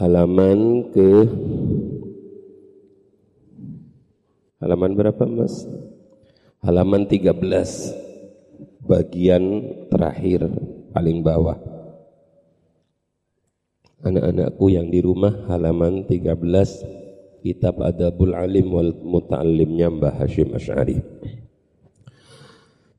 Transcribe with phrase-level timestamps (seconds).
[0.00, 1.28] halaman ke
[4.64, 5.68] halaman berapa Mas?
[6.64, 7.36] Halaman 13
[8.80, 9.44] bagian
[9.92, 10.48] terakhir
[10.96, 11.60] paling bawah.
[14.00, 20.96] Anak-anakku yang di rumah halaman 13 kitab Adabul Alim wal Muta'allimnya Mbah Hashim Asy'ari.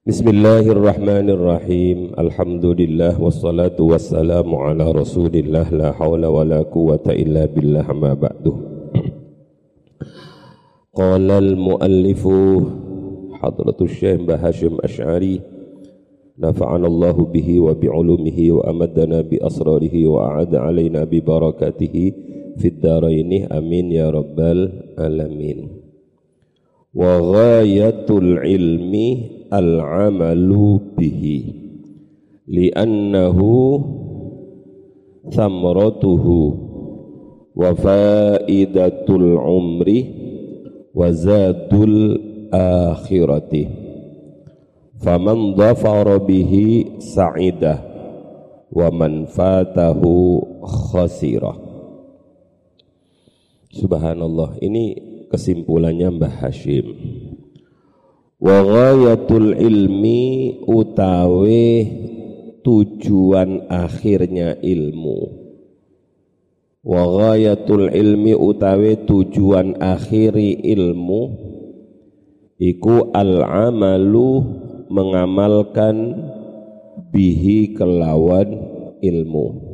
[0.01, 2.17] Bismillahirrahmanirrahim.
[2.17, 8.49] Alhamdulillah wassalatu wassalamu ala Rasulillah la haula wala quwata illa billah ma ba'du.
[10.89, 12.33] Qala al-muallifu
[13.45, 15.37] hadratus Syekh Mbah Hashim Asy'ari
[16.33, 22.81] nafa'ana Allah bihi wa bi'ulumihi wa amadana bi asrarihi wa a'ada alaina bi barakatihi fid
[22.81, 24.65] dharaini amin ya rabbal
[24.97, 25.77] alamin.
[26.89, 31.37] Wa ghayatul ilmi al-amalu bihi
[32.47, 33.51] li'annahu
[35.27, 36.37] thamratuhu
[37.51, 39.99] wa faidatul umri
[40.95, 42.15] wa zadul
[42.51, 43.67] akhirati
[45.03, 47.79] faman dhafara bihi sa'idah
[48.71, 51.59] wa man fatahu khasirah
[53.71, 54.95] subhanallah ini
[55.27, 56.87] kesimpulannya Mbah Hashim
[58.41, 60.21] wa ghayatul ilmi
[60.65, 61.65] utawe
[62.65, 65.19] tujuan akhirnya ilmu.
[66.81, 71.21] Wa ghayatul ilmi utawe tujuan akhiri ilmu
[72.57, 74.41] iku al amalu
[74.89, 76.17] mengamalkan
[77.13, 78.57] bihi kelawan
[79.05, 79.69] ilmu.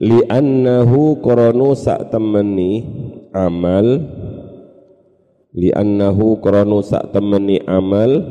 [0.00, 2.88] Li'annahu koronu sak temeni
[3.36, 4.00] amal
[5.54, 8.22] li'annahu kronu sak temeni amal.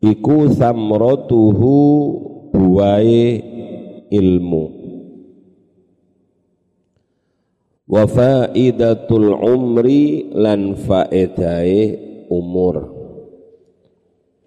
[0.00, 1.76] Iku samratuhu
[2.50, 3.44] buai
[4.08, 4.64] ilmu.
[7.90, 11.98] Wa faidatul umri lan faedai
[12.32, 12.96] umur.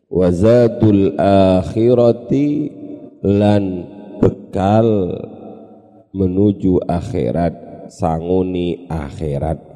[0.09, 2.69] Wa zadul akhirati
[3.21, 3.63] lan
[4.21, 4.89] bekal
[6.13, 9.72] menuju akhirat sanguni akhirat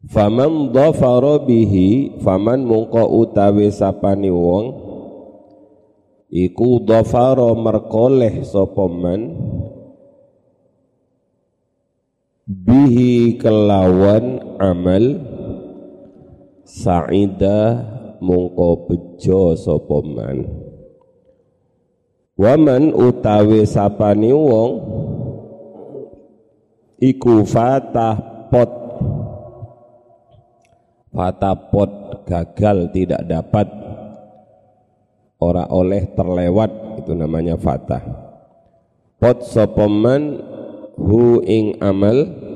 [0.00, 4.72] Faman dhafara bihi faman mungko utawi sapani wong
[6.32, 9.36] iku dhafara merkoleh sapa man
[12.48, 15.20] bihi kelawan amal
[16.64, 17.84] saida
[18.24, 20.48] mungko bejo sapa man.
[22.40, 24.70] Waman utawi sapani wong
[26.96, 28.79] iku fatah pot
[31.10, 33.66] fatapot gagal tidak dapat.
[35.40, 38.02] Ora oleh terlewat itu namanya fatah.
[39.16, 40.40] Pot sopoman
[40.96, 42.48] hu ing amal.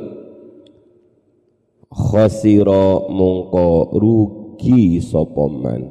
[1.95, 5.87] Khosiro mungko rugi sopoman.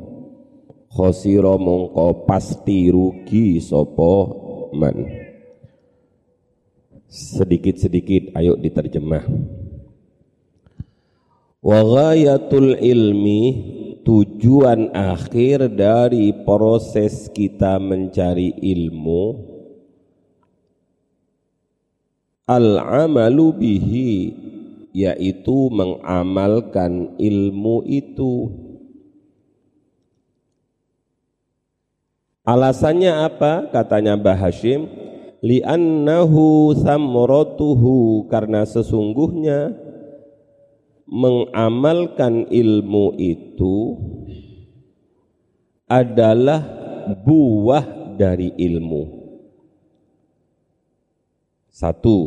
[0.91, 5.23] Khosiro mungko pasti rugi sopoman.
[7.07, 9.23] Sedikit-sedikit ayo diterjemah
[11.63, 13.41] Wa ghayatul ilmi
[14.03, 19.55] tujuan akhir dari proses kita mencari ilmu.
[22.43, 24.11] Al-amalu bihi
[24.91, 28.51] yaitu mengamalkan ilmu itu.
[32.43, 33.71] Alasannya apa?
[33.71, 34.91] Katanya Mbah Hashim,
[35.39, 39.82] li'annahu samratuhu karena sesungguhnya
[41.13, 44.01] mengamalkan ilmu itu
[45.85, 46.65] adalah
[47.21, 49.21] buah dari ilmu.
[51.69, 52.17] Satu.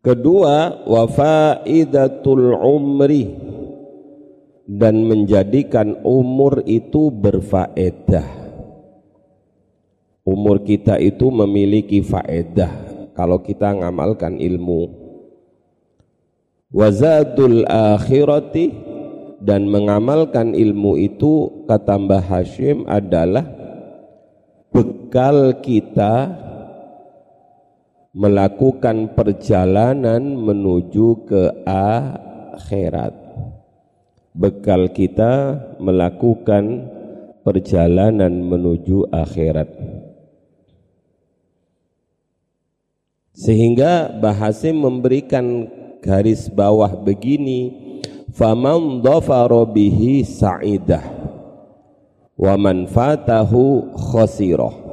[0.00, 3.26] Kedua, wafaidatul umri
[4.70, 8.38] dan menjadikan umur itu berfaedah.
[10.22, 12.70] Umur kita itu memiliki faedah
[13.18, 15.09] kalau kita ngamalkan ilmu
[16.70, 18.70] wazadul akhirati
[19.42, 23.46] dan mengamalkan ilmu itu kata Mbah Hashim adalah
[24.70, 26.30] bekal kita
[28.10, 33.14] melakukan perjalanan menuju ke akhirat.
[34.30, 36.86] Bekal kita melakukan
[37.42, 39.70] perjalanan menuju akhirat.
[43.34, 45.66] Sehingga Bahasim memberikan
[46.00, 47.72] garis bawah begini
[48.32, 51.04] faman dhafara bihi sa'idah
[52.40, 54.88] wa man fatahu khasirah.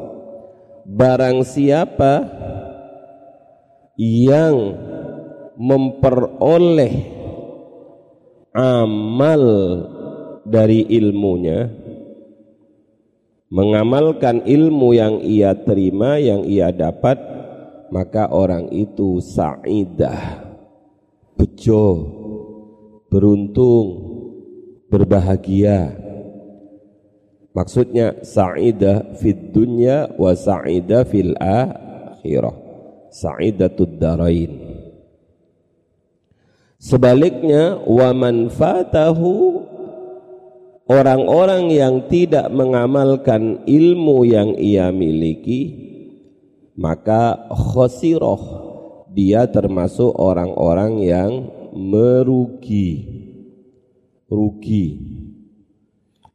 [0.87, 2.23] Barang siapa
[3.99, 4.55] yang
[5.59, 6.95] memperoleh
[8.55, 9.43] amal
[10.47, 11.67] dari ilmunya
[13.51, 17.19] mengamalkan ilmu yang ia terima yang ia dapat
[17.91, 20.46] maka orang itu sa'idah
[21.37, 21.85] bejo
[23.13, 23.87] beruntung
[24.89, 25.93] berbahagia.
[27.53, 32.57] Maksudnya sa'idah fid dunya wa sa'idah fil akhirah.
[33.07, 34.77] Sa'idatud darain.
[36.77, 39.65] Sebaliknya wa man fatahu
[40.85, 45.87] orang-orang yang tidak mengamalkan ilmu yang ia miliki
[46.77, 48.66] maka khosiroh
[49.17, 53.17] dia termasuk orang-orang yang merugi.
[54.29, 55.01] Rugi.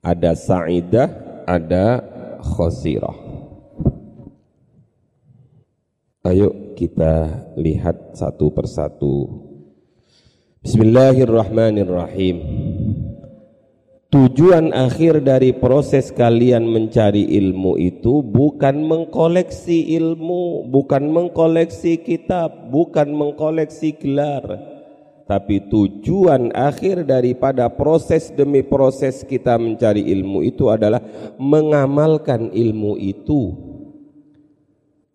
[0.02, 1.06] Ada sa'idah
[1.46, 2.02] ada
[2.42, 3.14] khosirah.
[6.26, 9.30] Ayo kita lihat satu persatu.
[10.66, 12.38] Bismillahirrahmanirrahim
[14.12, 23.08] Tujuan akhir dari proses kalian mencari ilmu itu bukan mengkoleksi ilmu, bukan mengkoleksi kitab, bukan
[23.08, 24.44] mengkoleksi gelar.
[25.24, 31.00] Tapi tujuan akhir daripada proses demi proses kita mencari ilmu itu adalah
[31.40, 33.56] mengamalkan ilmu itu.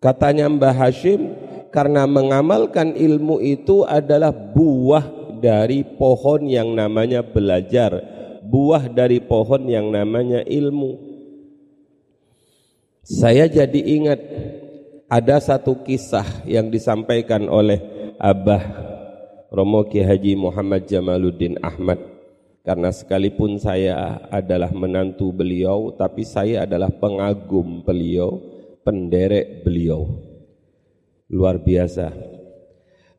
[0.02, 1.38] Katanya Mbah Hashim,
[1.70, 8.17] karena mengamalkan ilmu itu adalah buah dari pohon yang namanya belajar
[8.48, 10.96] buah dari pohon yang namanya ilmu.
[13.04, 14.20] Saya jadi ingat
[15.08, 17.80] ada satu kisah yang disampaikan oleh
[18.20, 18.64] Abah
[19.48, 21.96] Romo Ki Haji Muhammad Jamaluddin Ahmad
[22.60, 28.36] karena sekalipun saya adalah menantu beliau tapi saya adalah pengagum beliau,
[28.84, 30.04] penderek beliau.
[31.32, 32.12] Luar biasa.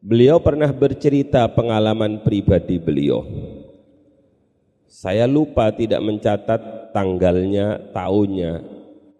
[0.02, 3.26] Beliau pernah bercerita pengalaman pribadi beliau.
[5.00, 8.60] Saya lupa tidak mencatat tanggalnya, tahunnya.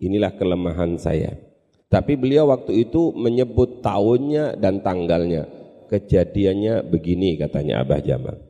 [0.04, 1.40] Inilah kelemahan saya.
[1.88, 5.48] Tapi beliau waktu itu menyebut tahunnya dan tanggalnya.
[5.88, 8.44] Kejadiannya begini katanya Abah Jamal.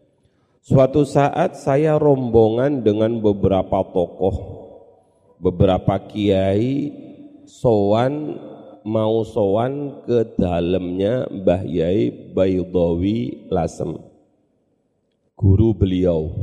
[0.65, 4.37] Suatu saat saya rombongan dengan beberapa tokoh,
[5.37, 6.89] beberapa kiai,
[7.45, 8.41] sowan
[8.81, 14.01] mau sowan ke dalamnya Mbah Yai Bayudawi Lasem.
[15.37, 16.33] Guru beliau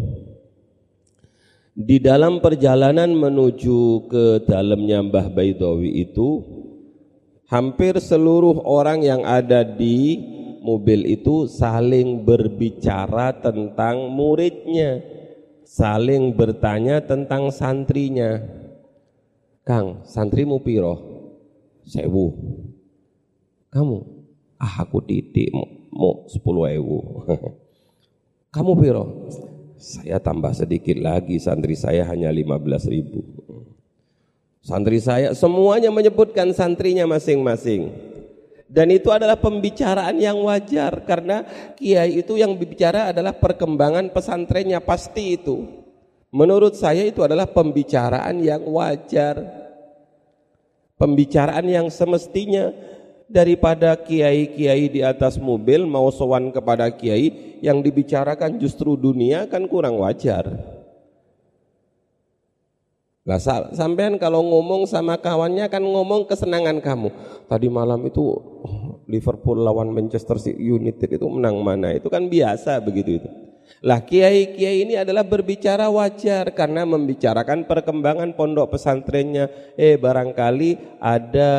[1.76, 6.40] di dalam perjalanan menuju ke dalamnya Mbah Baidawi itu
[7.52, 10.16] hampir seluruh orang yang ada di
[10.64, 15.04] mobil itu saling berbicara tentang muridnya,
[15.68, 18.40] saling bertanya tentang santrinya.
[19.60, 20.96] Kang, santrimu piro?
[21.84, 22.32] Sewu.
[23.68, 23.98] Kamu?
[24.56, 25.52] Ah aku titik
[25.92, 26.98] mau sepuluh ewu.
[28.54, 29.28] Kamu piro?
[29.76, 33.20] Saya tambah sedikit lagi, santri saya hanya 15 ribu.
[34.64, 37.92] Santri saya semuanya menyebutkan santrinya masing-masing.
[38.66, 41.46] Dan itu adalah pembicaraan yang wajar karena
[41.78, 45.86] kiai itu yang bicara adalah perkembangan pesantrennya pasti itu.
[46.34, 49.38] Menurut saya itu adalah pembicaraan yang wajar.
[50.98, 52.74] Pembicaraan yang semestinya
[53.26, 59.98] daripada kiai-kiai di atas mobil mau sowan kepada kiai yang dibicarakan justru dunia kan kurang
[59.98, 60.46] wajar.
[63.26, 63.42] Lah
[63.74, 67.10] sampean kalau ngomong sama kawannya kan ngomong kesenangan kamu.
[67.50, 71.90] Tadi malam itu oh, Liverpool lawan Manchester United itu menang mana?
[71.90, 73.30] Itu kan biasa begitu itu.
[73.84, 79.46] Lah kiai-kiai ini adalah berbicara wajar karena membicarakan perkembangan pondok pesantrennya.
[79.76, 81.52] Eh barangkali ada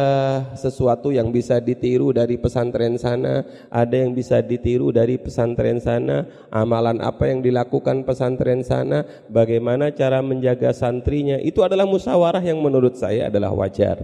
[0.58, 7.00] sesuatu yang bisa ditiru dari pesantren sana, ada yang bisa ditiru dari pesantren sana, amalan
[7.06, 11.38] apa yang dilakukan pesantren sana, bagaimana cara menjaga santrinya.
[11.38, 14.02] Itu adalah musyawarah yang menurut saya adalah wajar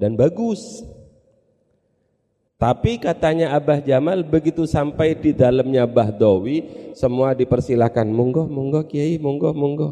[0.00, 0.84] dan bagus.
[2.56, 8.08] Tapi katanya Abah Jamal begitu sampai di dalamnya Bahdawi semua dipersilahkan.
[8.08, 9.88] Monggo monggo kiai monggo monggo.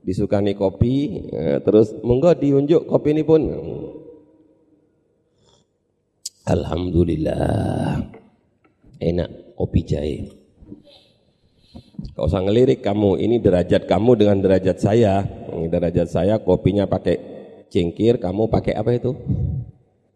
[0.00, 3.42] Disukani kopi ya, terus monggo diunjuk kopi ini pun.
[6.48, 8.00] Alhamdulillah.
[8.96, 10.16] Enak kopi jahe
[12.16, 13.20] Kau usah ngelirik kamu.
[13.20, 15.20] Ini derajat kamu dengan derajat saya.
[15.52, 17.20] Ini derajat saya kopinya pakai
[17.68, 19.12] cingkir kamu pakai apa itu?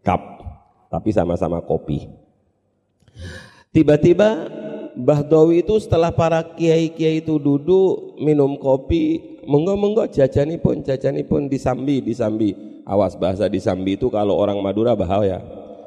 [0.01, 0.40] Cup
[0.91, 2.11] tapi sama-sama kopi.
[3.71, 4.59] Tiba-tiba
[4.91, 11.47] Mbah Dawi itu setelah para kiai-kiai itu duduk minum kopi, monggo-monggo jajani pun, jajani pun
[11.47, 12.51] disambi, disambi.
[12.83, 15.39] Awas bahasa di Sambi itu kalau orang Madura bahaya.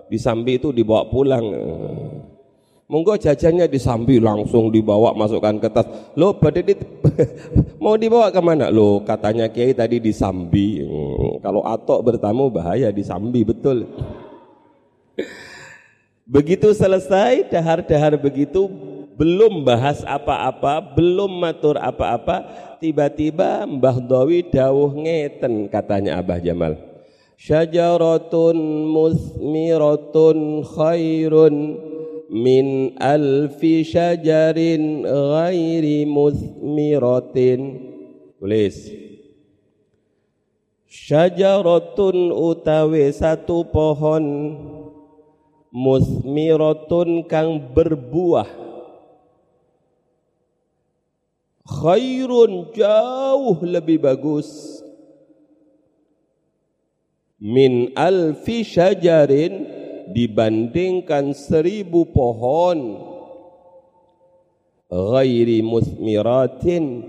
[0.08, 1.44] Di Sambi itu dibawa pulang.
[2.84, 5.84] Monggo jajannya di Sambi langsung dibawa masukkan ke tas.
[6.14, 6.76] Lo badai
[7.82, 8.70] mau dibawa ke mana?
[8.70, 10.84] Lo katanya Kiai tadi di Sambi.
[10.84, 13.88] Hmm, kalau atok bertamu bahaya di Sambi betul.
[16.24, 18.64] Begitu selesai dahar-dahar begitu
[19.14, 22.48] belum bahas apa-apa, belum matur apa-apa,
[22.82, 26.74] tiba-tiba Mbah Dawi dawuh ngeten katanya Abah Jamal.
[27.38, 28.56] Syajaratun
[28.88, 31.54] musmiratun khairun
[32.32, 37.60] min alfi syajarin ghairi musmiratin.
[38.40, 38.76] Tulis.
[40.88, 44.24] Syajaratun utawi satu pohon
[45.74, 48.46] musmiratun kang berbuah.
[51.66, 54.78] Khairun jauh lebih bagus.
[57.42, 59.66] Min alfi syajarin
[60.14, 63.02] dibandingkan seribu pohon.
[64.86, 67.02] Ghairi musmiratin.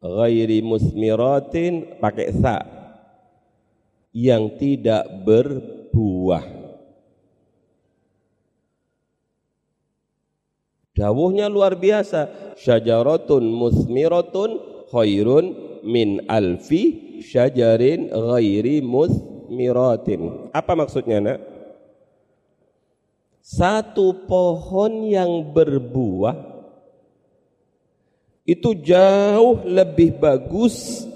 [0.00, 2.64] Ghairi musmiratin pakai sa.
[4.14, 6.57] Yang tidak berbuah
[10.98, 12.54] Dawuhnya luar biasa.
[12.58, 14.50] Syajaratun musmiratun
[14.90, 20.50] khairun min alfi syajarin ghairi musmiratin.
[20.50, 21.38] Apa maksudnya nak?
[23.38, 26.36] Satu pohon yang berbuah
[28.44, 31.06] itu jauh lebih bagus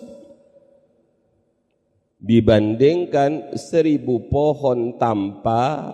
[2.22, 5.92] dibandingkan seribu pohon tanpa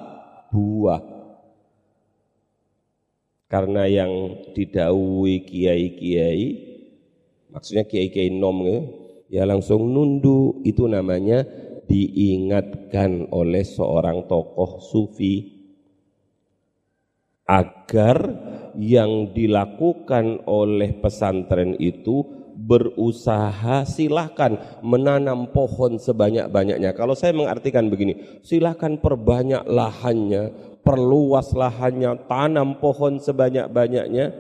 [0.53, 1.18] buah.
[3.49, 6.47] Karena yang didawi kiai-kiai,
[7.49, 8.61] maksudnya kiai-kiai nom
[9.33, 11.49] ya, langsung nundu itu namanya
[11.89, 15.59] diingatkan oleh seorang tokoh sufi
[17.49, 18.21] agar
[18.77, 22.21] yang dilakukan oleh pesantren itu
[22.59, 26.93] berusaha silahkan menanam pohon sebanyak-banyaknya.
[26.93, 34.33] Kalau saya mengartikan begini, silahkan perbanyak lahannya, perluas lahannya, tanam pohon sebanyak-banyaknya.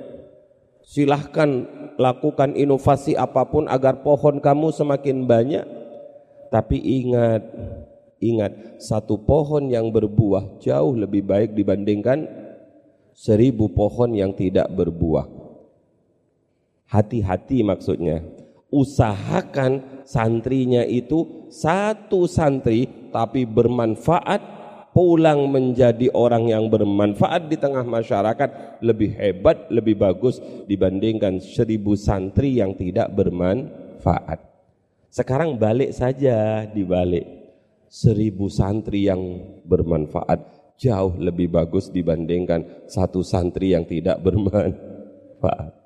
[0.81, 1.69] Silahkan
[2.00, 5.64] lakukan inovasi apa pun agar pohon kamu semakin banyak.
[6.49, 7.45] Tapi ingat,
[8.25, 12.25] ingat satu pohon yang berbuah jauh lebih baik dibandingkan
[13.12, 15.28] seribu pohon yang tidak berbuah.
[16.88, 18.25] Hati-hati maksudnya.
[18.73, 24.58] Usahakan santrinya itu satu santri tapi bermanfaat
[24.99, 32.59] pulang menjadi orang yang bermanfaat di tengah masyarakat lebih hebat, lebih bagus dibandingkan seribu santri
[32.59, 34.43] yang tidak bermanfaat.
[35.07, 37.31] Sekarang balik saja dibalik.
[37.87, 39.23] Seribu santri yang
[39.62, 40.43] bermanfaat
[40.75, 45.78] jauh lebih bagus dibandingkan satu santri yang tidak bermanfaat.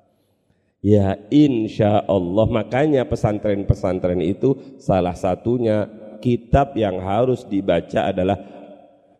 [0.81, 5.85] Ya insya Allah makanya pesantren-pesantren itu salah satunya
[6.17, 8.62] kitab yang harus dibaca adalah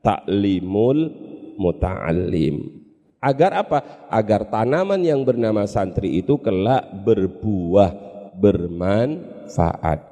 [0.04, 1.10] taklimul
[1.56, 2.84] muta'allim.
[3.24, 3.80] Agar apa?
[4.12, 7.96] Agar tanaman yang bernama santri itu kelak berbuah,
[8.36, 10.04] bermanfaat.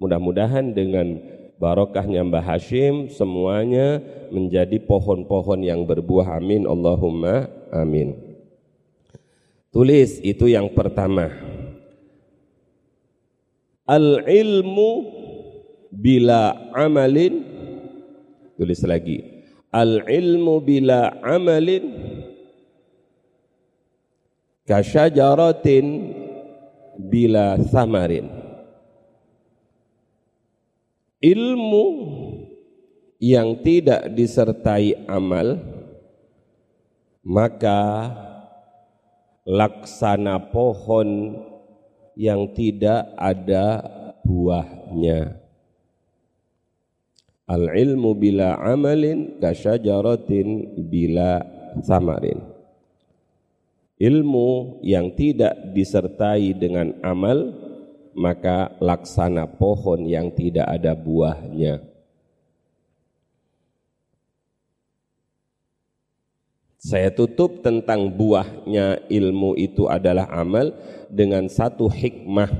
[0.00, 1.20] Mudah-mudahan dengan
[1.60, 4.00] barokahnya Mbah Hashim semuanya
[4.32, 6.40] menjadi pohon-pohon yang berbuah.
[6.40, 6.64] Amin.
[6.64, 8.16] Allahumma amin.
[9.68, 11.28] Tulis itu yang pertama.
[13.84, 14.90] Al-ilmu
[15.92, 17.44] bila amalin
[18.56, 19.33] tulis lagi
[19.74, 21.82] al ilmu bila amalin
[24.70, 26.14] kasyajaratin
[26.94, 28.30] bila samarin
[31.18, 31.86] ilmu
[33.18, 35.58] yang tidak disertai amal
[37.26, 38.14] maka
[39.42, 41.34] laksana pohon
[42.14, 43.82] yang tidak ada
[44.22, 45.43] buahnya
[47.44, 51.44] Al ilmu bila amalin kasyajaratin bila
[51.84, 52.40] samarin.
[54.00, 57.52] Ilmu yang tidak disertai dengan amal
[58.16, 61.84] maka laksana pohon yang tidak ada buahnya.
[66.84, 70.68] Saya tutup tentang buahnya ilmu itu adalah amal
[71.08, 72.52] dengan satu hikmah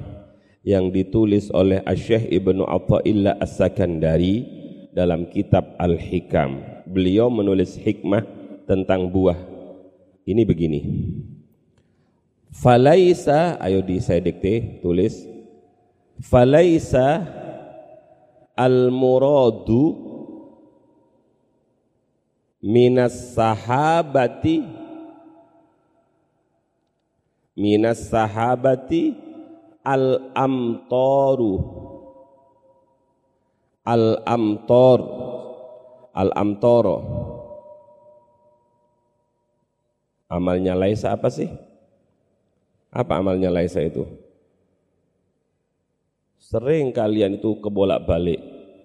[0.64, 4.63] yang ditulis oleh Syekh Ibnu Athaillah As-Sakandari
[4.94, 6.86] dalam kitab Al-Hikam.
[6.86, 8.22] Beliau menulis hikmah
[8.64, 9.36] tentang buah.
[10.24, 10.80] Ini begini.
[12.54, 15.26] Falaisa, ayo di saya dikte, tulis.
[16.22, 17.26] Falaisa
[18.54, 19.98] al muradu
[22.62, 24.62] minas sahabati
[27.58, 29.18] minas sahabati
[29.82, 30.30] al
[33.84, 34.98] amtoru al amtor
[36.16, 36.96] al amtoro
[40.34, 41.46] amalnya Laisa apa sih?
[42.90, 44.06] Apa amalnya Laisa itu?
[46.38, 48.38] Sering kalian itu kebolak-balik.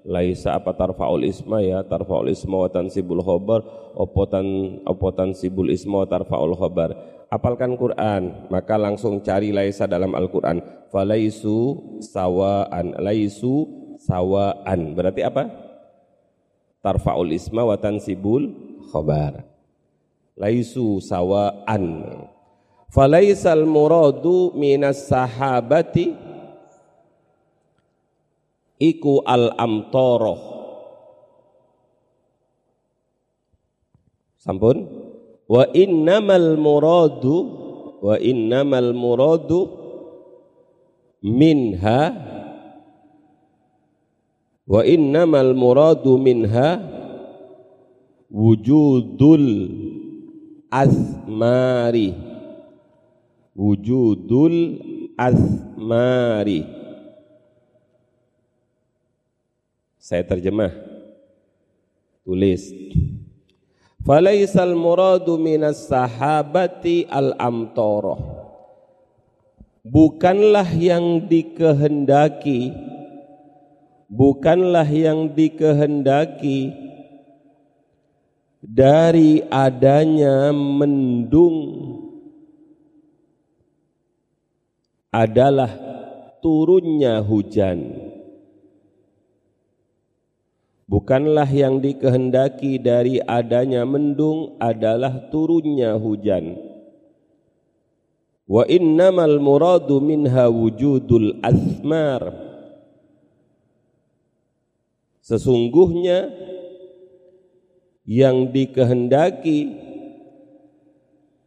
[0.08, 1.84] Laisa apa tarfaul isma ya?
[1.84, 3.62] Tarfaul isma wa tansibul khabar
[3.94, 6.96] opotan opotan sibul isma wa tarfaul khabar
[7.30, 10.64] apalkan Quran maka langsung cari laisa dalam Al-Quran.
[10.90, 12.98] Falaisu sawaan.
[12.98, 13.79] Laisu
[14.10, 14.98] sawaan.
[14.98, 15.46] Berarti apa?
[16.82, 18.50] Tarfaul isma wa tansibul
[18.90, 19.46] khabar.
[20.34, 22.18] Laisu sawaan.
[22.90, 26.10] Falaisal muradu minas sahabati
[28.82, 30.42] iku al amtoroh
[34.42, 34.90] sampun?
[35.46, 37.36] Wa innamal muradu
[38.02, 39.70] wa innamal muradu
[41.22, 42.02] minha
[44.70, 46.78] wa innamal muradu minha
[48.30, 49.46] wujudul
[50.70, 52.14] azmari
[53.58, 54.56] wujudul
[55.18, 56.80] azmari
[60.10, 60.74] Saya terjemah.
[62.26, 62.74] Tulis.
[64.02, 68.18] Falaisal muradu minas sahabati al-amtoroh.
[69.86, 72.74] Bukanlah yang dikehendaki
[74.10, 76.74] bukanlah yang dikehendaki
[78.60, 81.58] dari adanya mendung
[85.14, 85.72] adalah
[86.42, 88.10] turunnya hujan
[90.90, 96.58] Bukanlah yang dikehendaki dari adanya mendung adalah turunnya hujan.
[98.50, 102.49] Wa innamal muradu minha wujudul asmar.
[105.30, 106.34] Sesungguhnya
[108.10, 109.78] yang dikehendaki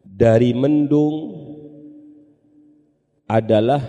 [0.07, 1.35] dari mendung
[3.27, 3.83] adalah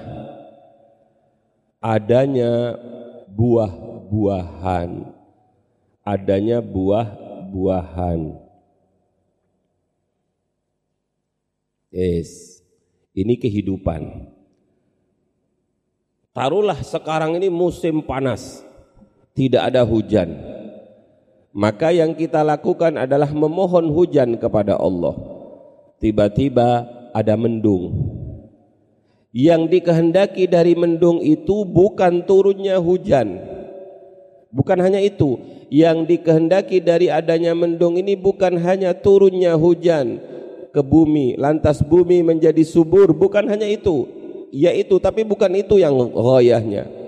[1.78, 2.74] adanya
[3.30, 5.14] buah-buahan
[6.04, 8.36] adanya buah-buahan.
[11.90, 12.60] Yes,
[13.16, 14.28] ini kehidupan.
[16.36, 18.66] Taruhlah sekarang ini musim panas,
[19.34, 20.34] tidak ada hujan.
[21.54, 25.14] Maka yang kita lakukan adalah memohon hujan kepada Allah.
[26.02, 27.94] Tiba-tiba ada mendung.
[29.34, 33.38] Yang dikehendaki dari mendung itu bukan turunnya hujan.
[34.54, 35.42] Bukan hanya itu,
[35.74, 40.22] yang dikehendaki dari adanya mendung ini bukan hanya turunnya hujan
[40.70, 44.06] ke bumi lantas bumi menjadi subur bukan hanya itu
[44.54, 47.03] yaitu tapi bukan itu yang ghayahnya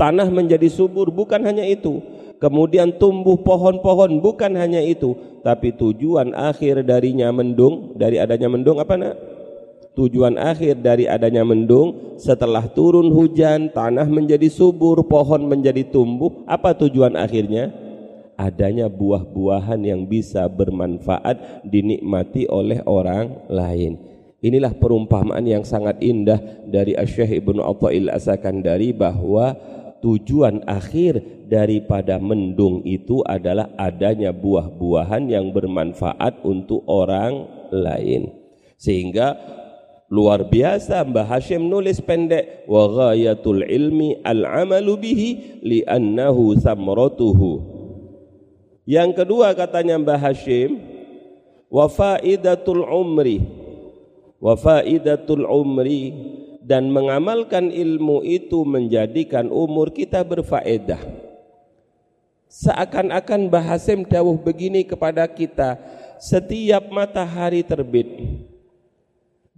[0.00, 2.00] tanah menjadi subur bukan hanya itu.
[2.40, 5.12] Kemudian tumbuh pohon-pohon bukan hanya itu.
[5.44, 9.14] Tapi tujuan akhir darinya mendung dari adanya mendung apa nak?
[9.92, 16.48] Tujuan akhir dari adanya mendung setelah turun hujan tanah menjadi subur pohon menjadi tumbuh.
[16.48, 17.68] Apa tujuan akhirnya?
[18.40, 24.00] Adanya buah-buahan yang bisa bermanfaat dinikmati oleh orang lain.
[24.40, 29.52] Inilah perumpamaan yang sangat indah dari Syekh Ibnu Athail Asakandari bahwa
[30.00, 38.32] tujuan akhir daripada mendung itu adalah adanya buah-buahan yang bermanfaat untuk orang lain
[38.80, 39.36] sehingga
[40.10, 45.28] Luar biasa Mbah Hashim nulis pendek wa ghayatul ilmi al-amalu bihi
[45.62, 47.62] li'annahu samratuhu.
[48.90, 50.82] Yang kedua katanya Mbah Hashim
[51.70, 53.38] wa faidatul umri
[54.42, 56.10] wa faidatul umri
[56.70, 61.02] dan mengamalkan ilmu itu menjadikan umur kita berfaedah.
[62.46, 65.74] Seakan-akan Mbah Hashim dawuh begini kepada kita,
[66.22, 68.06] setiap matahari terbit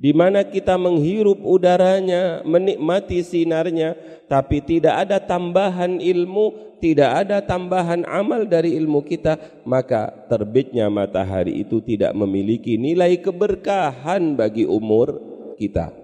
[0.02, 3.94] di mana kita menghirup udaranya, menikmati sinarnya,
[4.26, 11.62] tapi tidak ada tambahan ilmu, tidak ada tambahan amal dari ilmu kita, maka terbitnya matahari
[11.62, 15.22] itu tidak memiliki nilai keberkahan bagi umur
[15.54, 16.01] kita.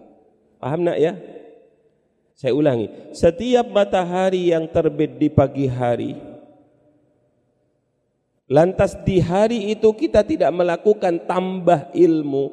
[0.58, 1.14] Paham nak ya?
[2.38, 6.14] Saya ulangi, setiap matahari yang terbit di pagi hari,
[8.46, 12.44] lantas di hari itu kita tidak melakukan tambah ilmu,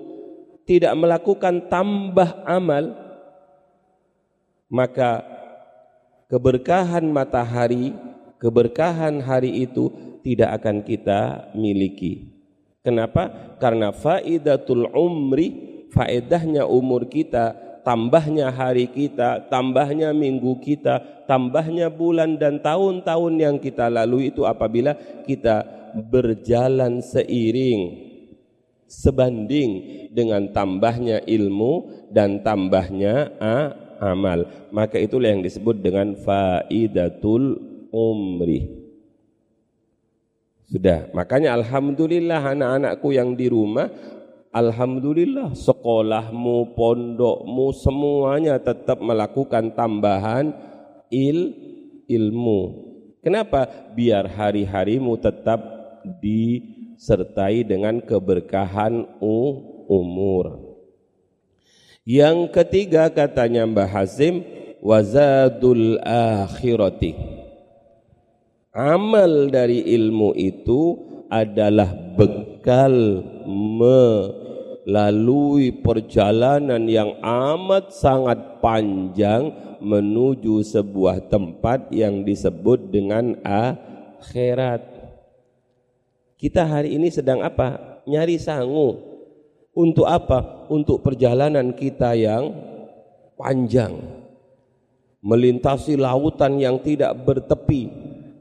[0.65, 3.05] tidak melakukan tambah amal
[4.69, 5.21] maka
[6.27, 7.93] keberkahan matahari,
[8.41, 9.93] keberkahan hari itu
[10.25, 12.33] tidak akan kita miliki.
[12.81, 13.55] Kenapa?
[13.61, 17.55] Karena faidatul umri, faedahnya umur kita,
[17.85, 24.97] tambahnya hari kita, tambahnya minggu kita, tambahnya bulan dan tahun-tahun yang kita lalui itu apabila
[25.23, 25.61] kita
[26.09, 28.03] berjalan seiring
[28.89, 29.69] sebanding
[30.09, 33.31] dengan tambahnya ilmu dan tambahnya
[34.01, 34.49] amal.
[34.73, 37.61] Maka itulah yang disebut dengan faidatul
[37.93, 38.81] umri.
[40.65, 43.85] Sudah, makanya alhamdulillah anak-anakku yang di rumah
[44.55, 50.55] alhamdulillah sekolahmu, pondokmu semuanya tetap melakukan tambahan
[51.11, 51.51] il
[52.07, 52.87] ilmu.
[53.19, 53.67] Kenapa?
[53.91, 55.59] Biar hari-harimu tetap
[56.23, 59.19] disertai dengan keberkahan
[59.91, 60.63] umur.
[62.05, 64.45] Yang ketiga katanya Mbah Hasim
[64.79, 67.35] wazadul akhirati
[68.75, 70.99] amal dari ilmu itu
[71.31, 71.87] adalah
[72.19, 73.23] bekal
[74.85, 79.49] melalui perjalanan yang amat sangat panjang
[79.81, 84.85] menuju sebuah tempat yang disebut dengan akhirat.
[86.37, 88.01] Kita hari ini sedang apa?
[88.05, 89.17] Nyari sangu.
[89.73, 90.69] Untuk apa?
[90.69, 92.53] Untuk perjalanan kita yang
[93.35, 93.97] panjang.
[95.25, 97.89] Melintasi lautan yang tidak bertepi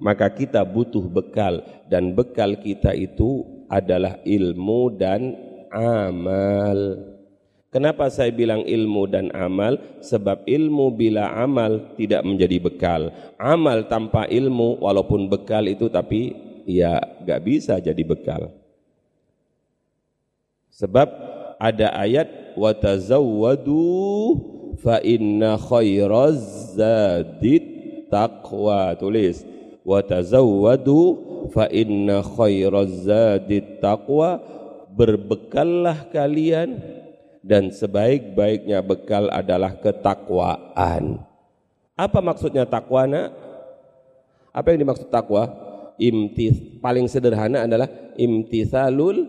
[0.04, 3.40] maka kita butuh bekal dan bekal kita itu
[3.72, 5.32] adalah ilmu dan
[5.74, 6.78] amal.
[7.74, 9.74] Kenapa saya bilang ilmu dan amal?
[9.98, 13.10] Sebab ilmu bila amal tidak menjadi bekal.
[13.34, 18.54] Amal tanpa ilmu walaupun bekal itu tapi ya gak bisa jadi bekal.
[20.70, 21.08] Sebab
[21.58, 23.82] ada ayat watazawwadu
[24.78, 27.62] fa inna khairaz zadit
[28.10, 29.42] taqwa tulis
[29.82, 31.18] wa tazawwadu
[31.50, 34.38] fa inna khairaz zadit taqwa
[34.94, 36.78] berbekallah kalian
[37.42, 41.20] dan sebaik-baiknya bekal adalah ketakwaan.
[41.98, 43.34] Apa maksudnya takwa nak?
[44.54, 45.50] Apa yang dimaksud takwa?
[45.94, 47.86] Imtis paling sederhana adalah
[48.18, 49.26] imtithalul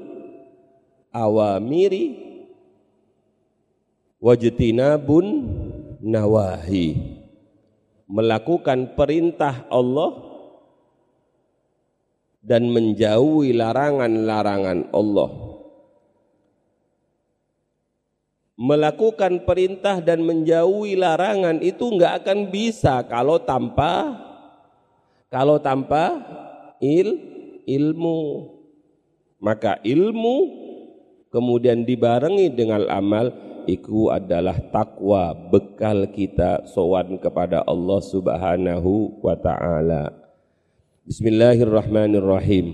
[1.13, 2.17] awamiri
[4.21, 5.25] wajtinabun
[6.01, 7.17] nawahi.
[8.05, 10.13] Melakukan perintah Allah
[12.45, 15.44] dan menjauhi larangan-larangan Allah.
[18.55, 24.15] Melakukan perintah dan menjauhi larangan itu enggak akan bisa kalau tanpa
[25.27, 26.23] kalau tanpa
[26.79, 27.19] il
[27.67, 28.47] ilmu.
[29.43, 30.37] Maka ilmu
[31.35, 33.35] kemudian dibarengi dengan amal
[33.67, 40.15] itu adalah takwa bekal kita sowan kepada Allah Subhanahu wa taala.
[41.03, 42.71] Bismillahirrahmanirrahim.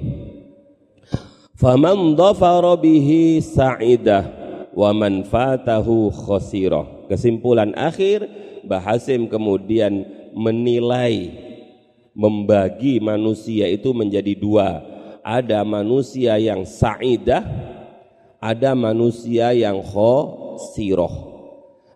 [1.57, 4.40] Faman dhafara bihi sa'idah
[4.75, 7.07] wa man fatahu khasirah.
[7.11, 8.27] Kesimpulan akhir
[8.61, 10.05] Bahasim kemudian
[10.37, 11.33] menilai
[12.13, 14.85] membagi manusia itu menjadi dua.
[15.21, 17.45] Ada manusia yang sa'idah,
[18.41, 21.29] ada manusia yang khasirah.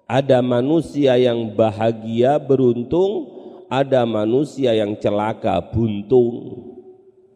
[0.06, 3.26] Ada manusia yang bahagia beruntung,
[3.70, 6.62] ada manusia yang celaka, buntung.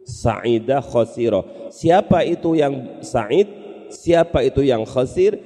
[0.06, 1.70] Sa'idah khosiro.
[1.70, 3.59] Siapa itu yang sa'id?
[3.90, 5.38] Siapa itu yang khosir?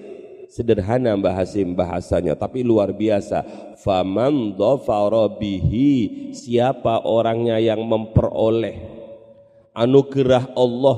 [0.54, 3.42] Sederhana Mbah Hasim bahasanya, tapi luar biasa.
[3.82, 4.54] Faman
[5.42, 5.92] bihi.
[6.38, 8.78] Siapa orangnya yang memperoleh
[9.74, 10.98] anugerah Allah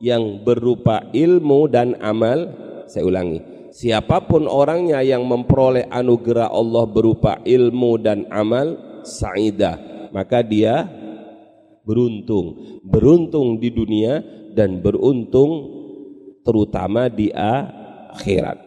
[0.00, 2.48] yang berupa ilmu dan amal.
[2.88, 10.44] Saya ulangi siapa pun orangnya yang memperoleh anugerah Allah berupa ilmu dan amal sa'idah maka
[10.44, 10.84] dia
[11.82, 14.20] beruntung beruntung di dunia
[14.52, 15.81] dan beruntung
[16.42, 18.58] terutama di akhirat.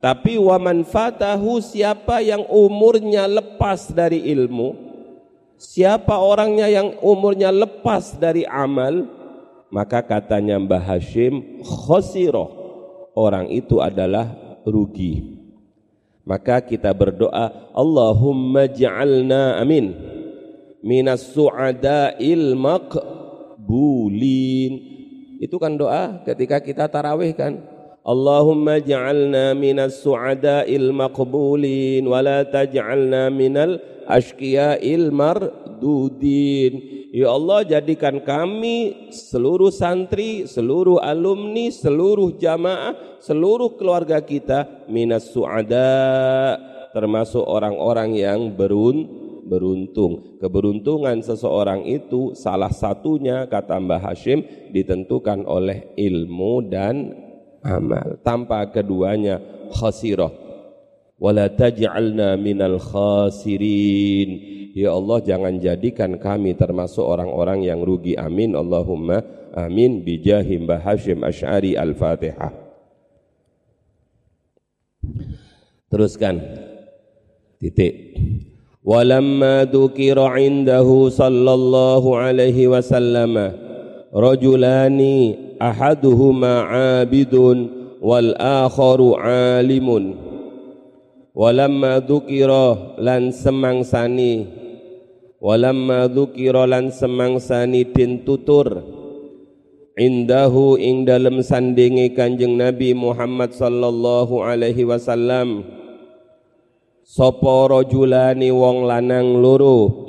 [0.00, 4.76] Tapi waman fatahu siapa yang umurnya lepas dari ilmu
[5.56, 9.08] siapa orangnya yang umurnya lepas dari amal
[9.72, 12.64] maka katanya Mbah Hashim khosiroh
[13.16, 14.34] orang itu adalah
[14.66, 15.40] rugi.
[16.24, 19.92] Maka kita berdoa, Allahumma ja'alna amin.
[20.80, 23.54] Minas su'ada'il maqbulin.
[25.44, 27.60] Itu kan doa ketika kita tarawih kan.
[28.00, 33.76] Allahumma ja'alna minas su'ada'il maqbulin wa la taj'alna minal
[34.08, 36.72] ashqiya'il mardudin.
[37.12, 46.56] Ya Allah jadikan kami seluruh santri, seluruh alumni, seluruh jamaah, seluruh keluarga kita minas su'ada
[46.94, 50.40] termasuk orang-orang yang berun, beruntung.
[50.40, 57.12] Keberuntungan seseorang itu salah satunya kata Mbah Hashim ditentukan oleh ilmu dan
[57.64, 58.20] amal.
[58.20, 59.40] Tanpa keduanya
[59.72, 60.32] khasirah.
[61.16, 64.30] Wala taj'alna minal khasirin.
[64.74, 68.18] Ya Allah jangan jadikan kami termasuk orang-orang yang rugi.
[68.18, 68.58] Amin.
[68.58, 69.22] Allahumma
[69.54, 70.02] amin.
[70.02, 72.50] Bijahim Mbah Hashim Ash'ari Al-Fatihah.
[75.86, 76.42] Teruskan.
[77.62, 77.94] Titik.
[78.84, 83.32] Walamma dzukira indahu sallallahu alaihi wasallam
[84.12, 87.72] rajulani ahaduhuma 'abidun
[88.04, 90.20] wal akharu 'alimun.
[91.32, 94.64] Walamma dzukira lan semangsani
[95.44, 96.08] walamma
[96.68, 98.80] lan semangsani din tutur
[99.92, 105.68] indahu ing dalem sandingi Kanjeng Nabi Muhammad sallallahu alaihi wasallam
[107.04, 110.08] sapa rajulani wong lanang loro.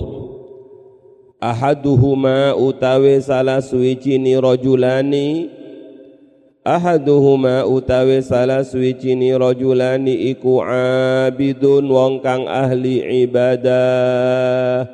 [1.43, 5.51] Ahaduhuma utawi salah suwijini rajulani
[6.65, 14.87] ahaduhuma utawi salah suwijini rajulani iku abidun wong kang ahli ibadah.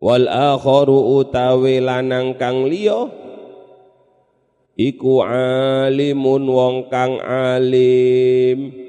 [0.00, 3.12] Wal akharu utawi lanang kang liya.
[4.78, 8.87] Iku alimun wong kang alim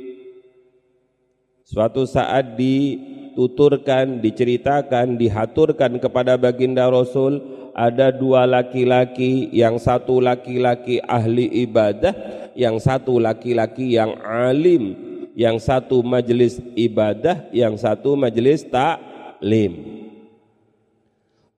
[1.69, 7.38] suatu saat dituturkan diceritakan dihaturkan kepada baginda Rasul
[7.77, 12.17] ada dua laki-laki yang satu laki-laki ahli ibadah
[12.58, 14.97] yang satu laki-laki yang alim
[15.38, 20.01] yang satu majelis ibadah yang satu majelis taklim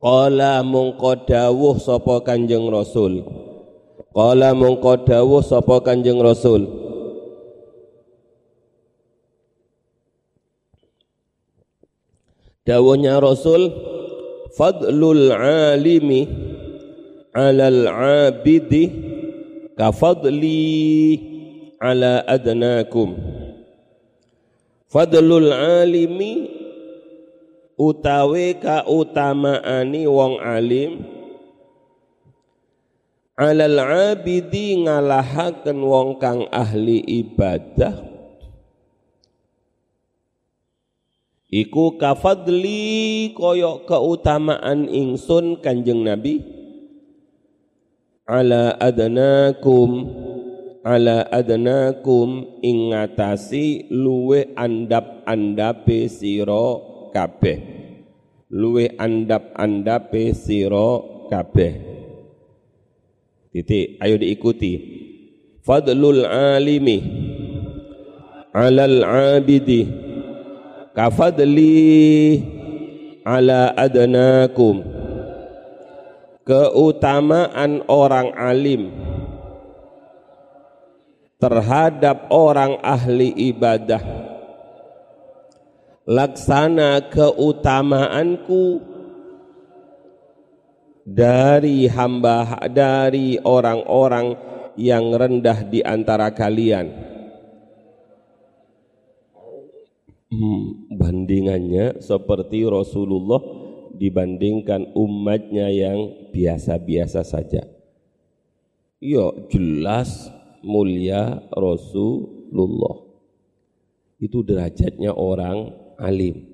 [0.02, 2.26] Qala mungko dawuh sapa
[2.74, 3.21] Rasul.
[4.10, 6.65] Qala mungko dawuh sapa Kanjeng Rasul.
[12.71, 13.67] Dawuhnya Rasul
[14.55, 16.23] fadlul alimi
[17.36, 18.88] alal abidi
[19.75, 21.19] kafadli
[21.84, 23.19] ala adnakum.
[24.88, 26.47] Fadlul alimi
[27.75, 31.03] utawi kautamaani wong alim
[33.36, 38.11] alal abidi ngalahaken wong kang ahli ibadah
[41.52, 46.40] iku kafadli koyok keutamaan ingsun kanjeng nabi.
[48.24, 50.08] Ala adnakum
[50.88, 56.68] ala adnakum ingatasi luwe andap-andape siro
[57.12, 57.60] kabeh.
[58.48, 61.74] Luwe andap-andape sira kabeh.
[63.52, 64.74] Titik ayo diikuti.
[65.62, 67.04] Fadlul alimi
[68.56, 70.11] alal abidi
[70.91, 72.43] kafadli
[73.23, 74.84] ala adnakum
[76.43, 78.91] keutamaan orang alim
[81.41, 84.01] terhadap orang ahli ibadah
[86.06, 88.91] laksana keutamaanku
[91.06, 94.38] dari hamba dari orang-orang
[94.80, 96.88] yang rendah di antara kalian.
[99.36, 99.65] Hmm,
[100.96, 103.44] bandingannya seperti Rasulullah
[103.91, 107.67] dibandingkan umatnya yang biasa-biasa saja.
[109.04, 110.32] Ya jelas
[110.63, 113.04] mulia Rasulullah.
[114.22, 116.52] Itu derajatnya orang alim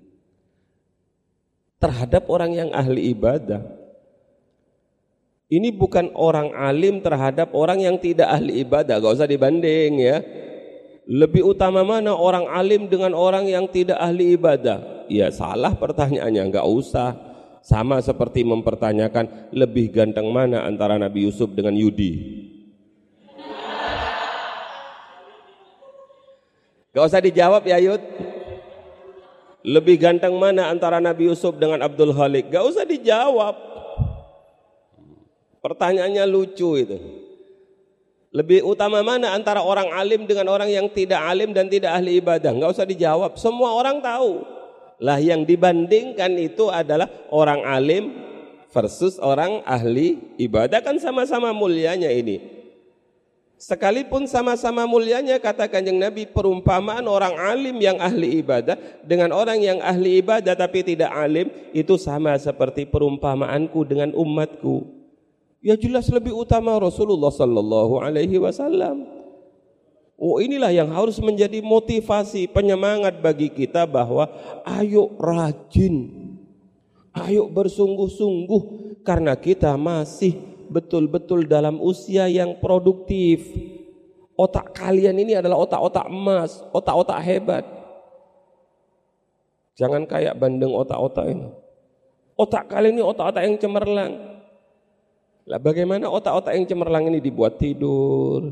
[1.77, 3.61] terhadap orang yang ahli ibadah.
[5.47, 10.19] Ini bukan orang alim terhadap orang yang tidak ahli ibadah, gak usah dibanding ya.
[11.07, 15.07] Lebih utama mana orang alim dengan orang yang tidak ahli ibadah?
[15.07, 17.15] Ya salah pertanyaannya, gak usah.
[17.63, 22.43] Sama seperti mempertanyakan lebih ganteng mana antara Nabi Yusuf dengan Yudi.
[26.95, 28.03] Gak usah dijawab ya Yud.
[29.67, 32.51] Lebih ganteng mana antara Nabi Yusuf dengan Abdul Khalik?
[32.51, 33.55] Gak usah dijawab.
[35.59, 37.26] Pertanyaannya lucu itu.
[38.37, 42.53] Lebih utama mana antara orang alim dengan orang yang tidak alim dan tidak ahli ibadah?
[42.53, 43.33] Gak usah dijawab.
[43.33, 44.45] Semua orang tahu.
[45.01, 48.13] Lah yang dibandingkan itu adalah orang alim
[48.69, 52.57] versus orang ahli ibadah kan sama-sama mulianya ini.
[53.57, 59.81] Sekalipun sama-sama mulianya kata kanjeng Nabi perumpamaan orang alim yang ahli ibadah dengan orang yang
[59.81, 64.96] ahli ibadah tapi tidak alim itu sama seperti perumpamaanku dengan umatku.
[65.61, 69.17] Ya jelas lebih utama Rasulullah sallallahu alaihi wasallam.
[70.17, 74.25] Oh inilah yang harus menjadi motivasi penyemangat bagi kita bahwa
[74.65, 76.09] ayo rajin,
[77.13, 78.61] ayo bersungguh-sungguh
[79.05, 80.33] karena kita masih
[80.73, 83.45] betul-betul dalam usia yang produktif.
[84.37, 87.65] Otak kalian ini adalah otak-otak emas, otak-otak hebat.
[89.77, 91.49] Jangan kayak bandeng otak-otak ini.
[92.37, 94.36] Otak kalian ini otak-otak yang cemerlang.
[95.47, 98.51] Lah bagaimana otak-otak yang cemerlang ini dibuat tidur,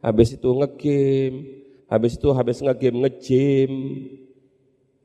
[0.00, 1.44] habis itu ngegame,
[1.92, 3.72] habis itu habis ngegame ngejim,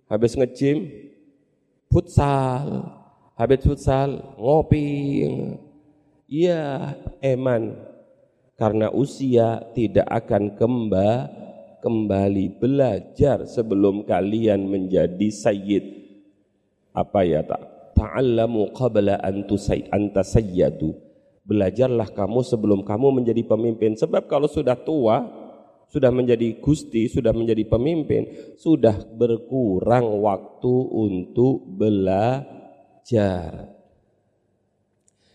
[0.08, 0.88] habis ngejim
[1.92, 2.96] futsal,
[3.36, 5.28] habis futsal ngopi.
[6.32, 7.76] Iya, eman.
[8.56, 11.46] Karena usia tidak akan kembali
[11.78, 15.86] kembali belajar sebelum kalian menjadi sayyid.
[16.92, 17.94] Apa ya tak?
[17.94, 19.46] Ta'allamu qabla an
[20.26, 21.07] sayyadu
[21.47, 23.95] Belajarlah kamu sebelum kamu menjadi pemimpin.
[23.95, 25.23] Sebab kalau sudah tua,
[25.88, 28.27] sudah menjadi gusti, sudah menjadi pemimpin,
[28.60, 32.51] sudah berkurang waktu untuk belajar.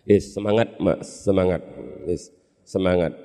[0.05, 1.65] Yes, semangat mas, semangat.
[2.05, 2.29] Yes,
[2.69, 3.17] semangat.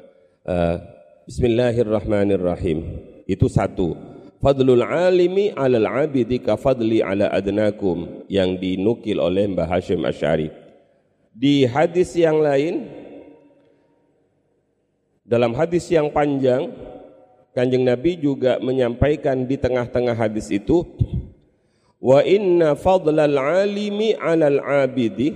[0.48, 0.80] Uh,
[1.28, 3.04] Bismillahirrahmanirrahim.
[3.28, 4.00] Itu satu.
[4.40, 10.67] Fadlul alimi alal abidi ka fadli ala adnakum yang dinukil oleh Mbah Hashim Asy'ari.
[11.38, 12.90] Di hadis yang lain,
[15.22, 16.74] dalam hadis yang panjang,
[17.54, 20.82] Kanjeng Nabi juga menyampaikan di tengah-tengah hadis itu,
[22.02, 25.34] wa inna fadlal alimi 'alal 'abidi.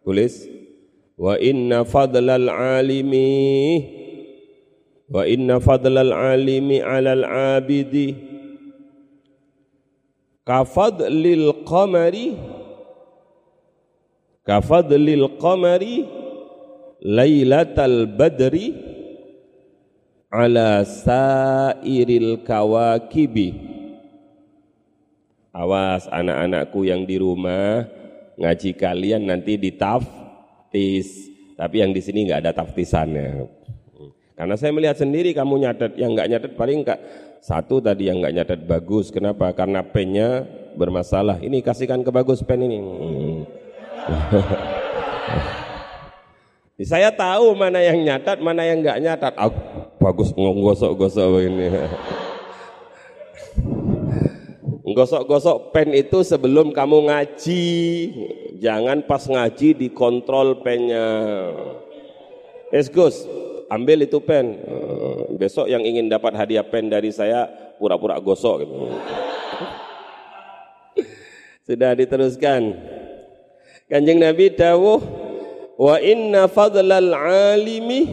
[0.00, 0.48] Tulis,
[1.20, 3.84] wa inna fadlal alimi
[5.12, 8.16] wa inna fadlal alimi 'alal 'abidi
[10.48, 12.32] kafadlil qamari
[14.50, 16.02] kafadlil qamari
[17.06, 18.74] lailatal badri
[20.26, 23.54] ala sairil kawakibi
[25.54, 27.86] awas anak-anakku yang di rumah
[28.40, 31.28] ngaji kalian nanti ditaftis.
[31.60, 33.44] Tapi yang di sini nggak ada taftisannya.
[34.32, 37.00] Karena saya melihat sendiri kamu nyatet yang nggak nyatet paling enggak
[37.44, 39.12] satu tadi yang nggak nyatet bagus.
[39.12, 39.52] Kenapa?
[39.52, 41.44] Karena pennya bermasalah.
[41.44, 42.78] Ini kasihkan ke bagus pen ini.
[42.80, 43.59] Hmm.
[46.80, 49.36] Saya tahu mana yang nyatat, mana yang nggak nyatat.
[49.36, 49.60] Aku
[50.00, 51.68] bagus ngosok-gosok ini.
[54.90, 57.68] Gosok-gosok pen itu sebelum kamu ngaji.
[58.58, 61.06] Jangan pas ngaji dikontrol pennya.
[62.74, 63.22] Es Gus,
[63.70, 64.58] ambil itu pen.
[65.38, 67.46] Besok yang ingin dapat hadiah pen dari saya
[67.78, 68.66] pura-pura gosok.
[68.66, 68.74] Gitu.
[71.70, 72.98] Sudah diteruskan.
[73.90, 75.02] Kanjeng Nabi dawuh
[75.74, 78.06] wa inna fadlal alimi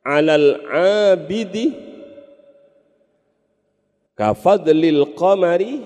[0.00, 0.64] alal
[1.12, 1.76] abidi
[4.16, 5.84] ka fadlil qamari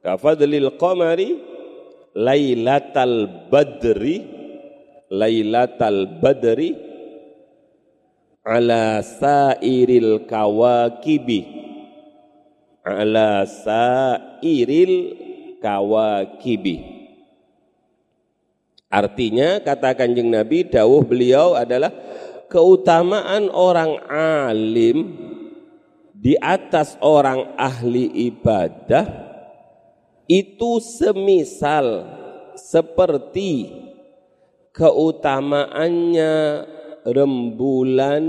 [0.00, 1.36] ka fadlil qamari
[2.16, 4.24] lailatal badri
[5.12, 6.72] lailatal badri
[8.48, 11.44] ala sairil kawakibi
[12.80, 15.27] ala sairil
[15.60, 16.98] kawakibi.
[18.88, 21.92] Artinya kata kanjeng Nabi dawuh beliau adalah
[22.48, 25.12] keutamaan orang alim
[26.16, 29.04] di atas orang ahli ibadah
[30.24, 32.08] itu semisal
[32.56, 33.70] seperti
[34.72, 36.34] keutamaannya
[37.06, 38.24] rembulan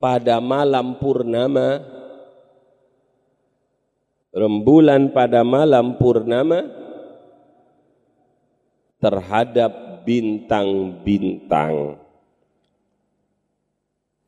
[0.00, 1.80] pada malam purnama
[4.34, 6.66] rembulan pada malam purnama
[8.98, 12.02] terhadap bintang-bintang.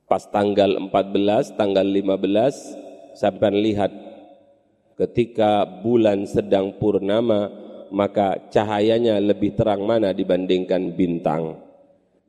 [0.07, 3.91] Pas tanggal 14, tanggal 15, sampai lihat
[4.95, 7.51] ketika bulan sedang purnama,
[7.91, 11.59] maka cahayanya lebih terang mana dibandingkan bintang?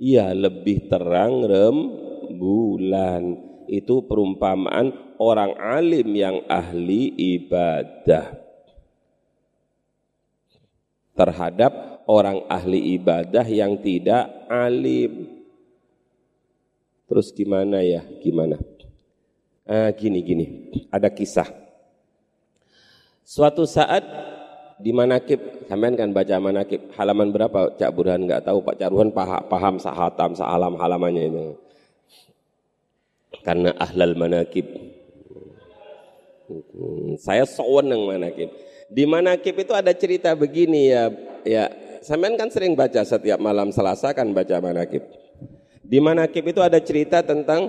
[0.01, 3.46] Iya, lebih terang rembulan.
[3.68, 8.47] Itu perumpamaan orang alim yang ahli ibadah
[11.18, 15.43] terhadap orang ahli ibadah yang tidak alim.
[17.07, 18.03] Terus gimana ya?
[18.24, 18.59] Gimana?
[19.68, 20.45] Ah, gini gini,
[20.88, 21.51] ada kisah.
[23.28, 24.07] Suatu saat
[24.80, 29.76] di Manakib, sampean kan baca Manakib, halaman berapa Cak Burhan nggak tahu Pak Caruhan paham,
[29.76, 31.66] sahatam, sahalam halamannya itu.
[33.43, 34.67] Karena ahlal Manakib,
[37.19, 38.49] saya seweneng manakib.
[38.88, 41.11] Di manakib itu ada cerita begini ya,
[41.43, 41.65] ya.
[41.99, 45.03] Sampean kan sering baca setiap malam Selasa kan baca manakib.
[45.84, 47.67] Di manakib itu ada cerita tentang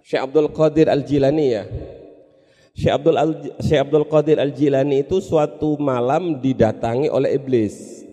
[0.00, 1.64] Syekh Abdul Qadir Al-Jilani ya.
[2.72, 8.04] Syekh Abdul, Al, Syekh Abdul Qadir Al-Jilani itu suatu malam didatangi oleh iblis.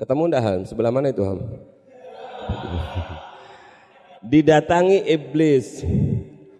[0.00, 0.60] Ketemu enggak Ham?
[0.64, 1.40] Sebelah mana itu Ham?
[4.26, 5.82] Didatangi iblis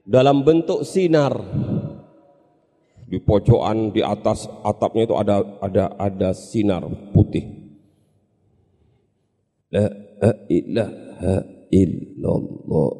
[0.02, 1.38] dalam bentuk sinar.
[3.12, 6.80] Di pojokan di atas atapnya itu ada ada ada sinar
[7.12, 7.44] putih.
[9.68, 9.88] La
[10.48, 11.34] ilaha
[11.68, 12.92] illallah.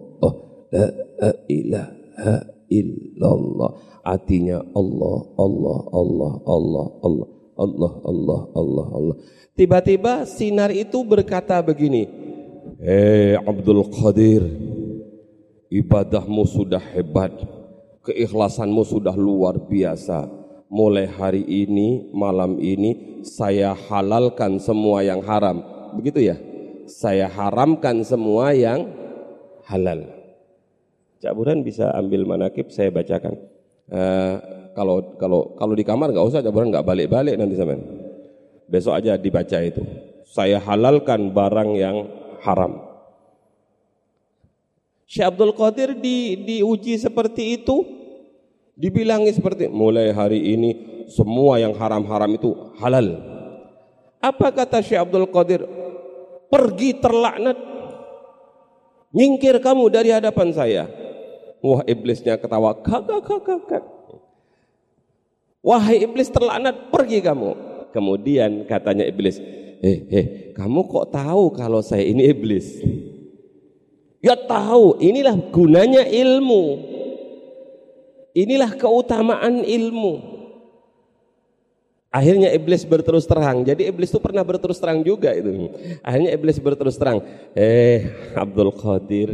[0.72, 2.34] La ilaha
[2.68, 3.70] illallah.
[4.02, 9.16] Artinya Allah, Allah, Allah, Allah, Allah, Allah, Allah, Allah, Allah.
[9.52, 12.08] Tiba-tiba sinar itu berkata begini,
[12.82, 14.42] Hei Abdul Qadir,
[15.70, 17.30] ibadahmu sudah hebat,
[18.02, 20.26] keikhlasanmu sudah luar biasa.
[20.66, 25.62] Mulai hari ini, malam ini, saya halalkan semua yang haram.
[25.94, 26.36] Begitu ya?
[26.90, 28.90] Saya haramkan semua yang
[29.70, 30.02] halal.
[31.22, 33.38] Cak Burhan bisa ambil manakib saya bacakan.
[33.94, 34.34] Uh,
[34.74, 37.86] kalau kalau kalau di kamar nggak usah Cak Burhan nggak balik-balik nanti sampean.
[38.66, 39.86] Besok aja dibaca itu.
[40.26, 42.82] Saya halalkan barang yang haram.
[45.08, 47.84] Syekh Abdul Qadir di, diuji seperti itu,
[48.76, 50.70] dibilangi seperti mulai hari ini
[51.08, 53.20] semua yang haram-haram itu halal.
[54.22, 55.62] Apa kata Syekh Abdul Qadir?
[56.52, 57.58] Pergi terlaknat.
[59.12, 60.84] Nyingkir kamu dari hadapan saya.
[61.62, 63.84] Wah iblisnya ketawa, kakak kakak kakak.
[65.62, 67.54] Wahai iblis terlaknat, pergi kamu.
[67.94, 69.38] Kemudian katanya iblis,
[69.82, 72.78] eh, eh, kamu kok tahu kalau saya ini iblis?
[74.22, 76.94] Ya tahu, inilah gunanya ilmu.
[78.32, 80.32] Inilah keutamaan ilmu.
[82.12, 83.64] Akhirnya iblis berterus terang.
[83.64, 85.72] Jadi iblis itu pernah berterus terang juga itu.
[86.04, 87.24] Akhirnya iblis berterus terang.
[87.56, 88.06] Eh,
[88.36, 89.32] Abdul Qadir,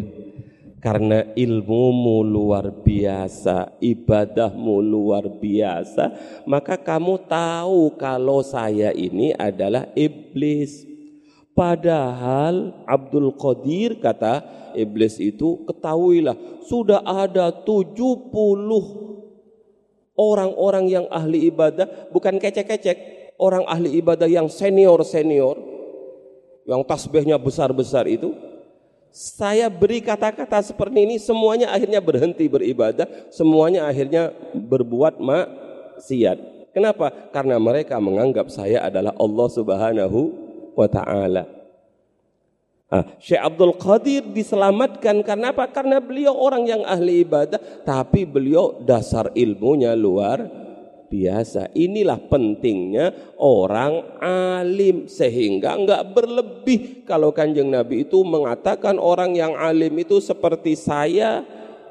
[0.79, 6.15] karena ilmumu luar biasa, ibadahmu luar biasa,
[6.47, 10.87] maka kamu tahu kalau saya ini adalah iblis.
[11.59, 14.47] Padahal Abdul Qadir kata
[14.79, 18.31] iblis itu ketahuilah sudah ada 70
[20.15, 25.59] orang-orang yang ahli ibadah bukan kecek-kecek, orang ahli ibadah yang senior-senior
[26.69, 28.48] yang tasbihnya besar-besar itu
[29.13, 36.71] saya beri kata-kata seperti ini semuanya akhirnya berhenti beribadah, semuanya akhirnya berbuat maksiat.
[36.77, 37.11] Kenapa?
[37.35, 40.21] Karena mereka menganggap saya adalah Allah Subhanahu
[40.79, 41.45] wa taala.
[42.89, 45.69] Ah, Syekh Abdul Qadir diselamatkan karena apa?
[45.69, 50.68] Karena beliau orang yang ahli ibadah, tapi beliau dasar ilmunya luar
[51.09, 51.73] biasa.
[51.75, 59.97] Inilah pentingnya orang alim sehingga enggak berlebih kalau Kanjeng Nabi itu mengatakan orang yang alim
[59.99, 61.43] itu seperti saya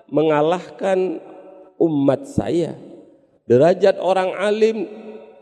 [0.07, 1.19] mengalahkan
[1.81, 2.77] umat saya.
[3.47, 4.77] Derajat orang alim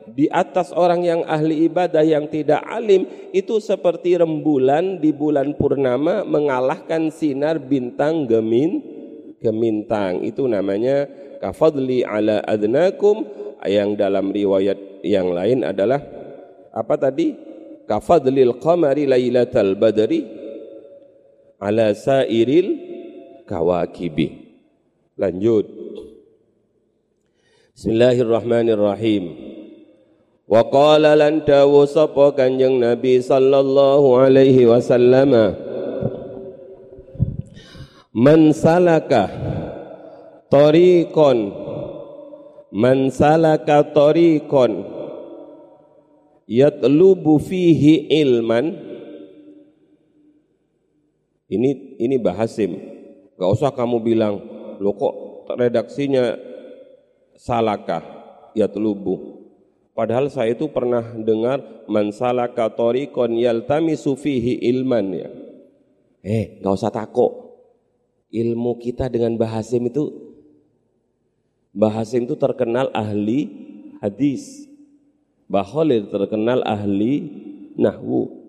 [0.06, 6.22] di atas orang yang ahli ibadah yang tidak alim itu seperti rembulan di bulan purnama
[6.22, 8.86] mengalahkan sinar bintang gemin
[9.42, 11.10] gemintang itu namanya
[11.46, 13.46] kafadli ala adnakum.
[13.66, 15.98] Yang dalam riwayat yang lain adalah
[16.70, 17.34] apa tadi?
[17.86, 20.22] Kafadlil qamari lailatal badri
[21.62, 22.78] ala sairil
[23.50, 24.58] kawakibi.
[25.18, 25.66] Lanjut.
[27.74, 29.24] Bismillahirrahmanirrahim.
[30.46, 35.34] Wa qala lan dawu sapa Kanjeng Nabi sallallahu alaihi wasallam.
[38.14, 39.28] Man salaka
[40.56, 41.40] tariqan.
[42.72, 44.88] Man salaka tariqan.
[46.48, 48.72] Yatlubu fihi ilman.
[51.52, 52.72] Ini ini bahasim.
[53.36, 54.40] Gak usah kamu bilang
[54.80, 55.14] lo kok
[55.60, 56.40] redaksinya
[57.36, 58.00] salaka?
[58.56, 59.44] Yatlubu.
[59.96, 65.06] Padahal saya itu pernah dengar man salaka tariqan yaltamisu fihi ilman.
[65.12, 65.30] Ya.
[66.24, 67.44] Eh gak usah takut.
[68.36, 70.25] Ilmu kita dengan bahasim itu
[71.76, 73.52] Mbah Hasim itu terkenal ahli
[74.00, 74.64] hadis.
[75.52, 77.30] Mbah Khalil terkenal ahli
[77.76, 78.48] nahwu.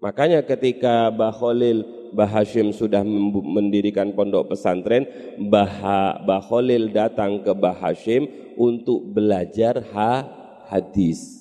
[0.00, 5.06] Makanya ketika Mbah Khalil Mbah Hashim sudah mendirikan pondok pesantren,
[5.38, 8.26] Mbah Khalil datang ke Mbah Hashim
[8.58, 10.26] untuk belajar ha,
[10.66, 11.39] hadis.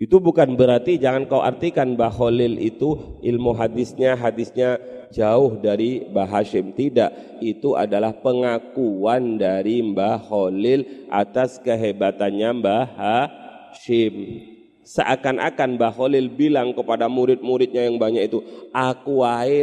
[0.00, 4.80] Itu bukan berarti jangan kau artikan Mbah Khalil itu ilmu hadisnya hadisnya
[5.12, 6.72] jauh dari Mbah Hashim.
[6.72, 14.14] Tidak, itu adalah pengakuan dari Mbah Khalil atas kehebatannya Mbah Hashim.
[14.80, 18.40] seakan-akan Mbah Khalil bilang kepada murid-muridnya yang banyak itu,
[18.72, 19.62] aku wae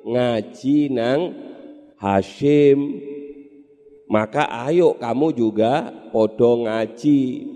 [0.00, 1.36] ngaji nang
[2.00, 3.04] Hashim.
[4.08, 7.55] Maka ayo kamu juga podo ngaji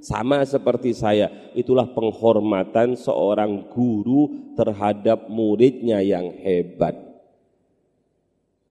[0.00, 1.28] sama seperti saya.
[1.52, 6.96] Itulah penghormatan seorang guru terhadap muridnya yang hebat.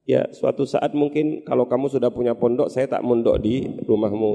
[0.09, 4.34] Ya, suatu saat mungkin kalau kamu sudah punya pondok, saya tak mondok di rumahmu.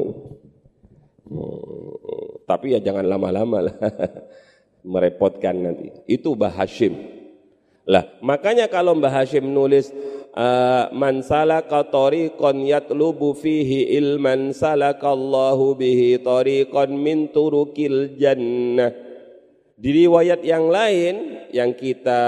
[1.24, 3.76] Hmm, tapi ya jangan lama-lama lah.
[4.92, 5.90] Merepotkan nanti.
[6.06, 6.94] Itu Mbah Hashim.
[7.84, 9.92] Lah, makanya kalau Mbah Hashim nulis
[10.32, 18.88] uh, man salaka tariqan yatlubu fihi ilman salakallahu bihi tariqan min turukil jannah.
[19.74, 22.22] Di riwayat yang lain yang kita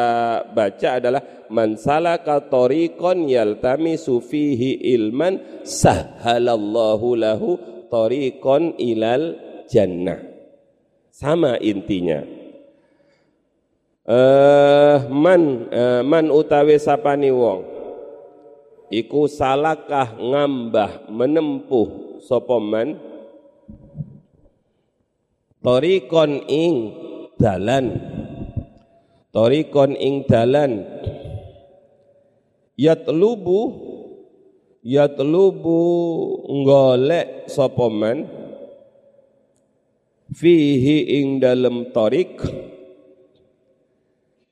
[0.53, 7.57] baca adalah man salaka tariqan yaltamisu fihi ilman sahhalallahu lahu
[7.89, 9.41] tariqon ilal
[9.73, 10.21] jannah.
[11.09, 12.36] Sama intinya.
[14.07, 17.67] Uh, man uh, man utawi sapani wong
[18.87, 23.03] iku salakah ngambah menempuh sapa man?
[25.59, 26.75] Torikon ing
[27.35, 27.99] dalan.
[29.35, 30.87] Torikon ing dalan.
[32.79, 33.61] Yatlubu
[34.87, 35.81] yatlubu
[36.63, 38.31] golek sapa man?
[40.31, 42.39] Fihi ing dalem tarik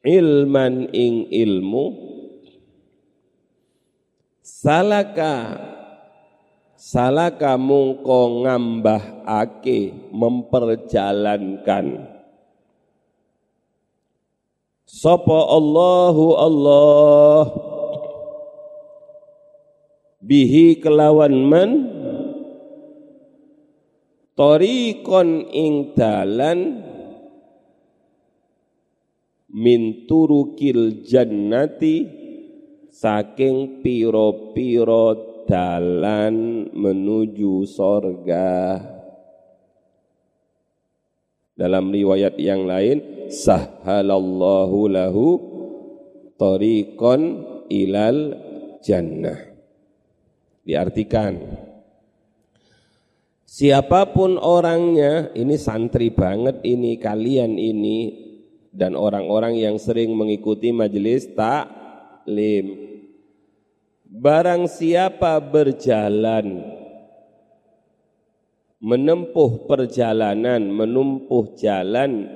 [0.04, 1.84] ilman ing ilmu.
[4.44, 5.56] Salaka
[6.76, 12.12] salaka mungko ngambah ake memperjalankan.
[14.84, 17.42] Sapa Allahu Allah.
[20.20, 21.70] Bihi kelawan man.
[24.34, 26.82] Torikon ing dalan
[29.54, 32.10] min turukil jannati
[32.90, 35.06] saking piro-piro
[35.46, 38.82] dalan menuju sorga.
[41.54, 45.26] Dalam riwayat yang lain sahhalallahu lahu
[46.34, 48.34] tariqan ilal
[48.82, 49.54] jannah.
[50.64, 51.60] Diartikan,
[53.46, 58.23] siapa pun orangnya, ini santri banget ini, kalian ini,
[58.74, 62.90] dan orang-orang yang sering mengikuti majelis taklim.
[64.04, 66.66] Barang siapa berjalan,
[68.82, 72.26] menempuh perjalanan, menumpuh jalan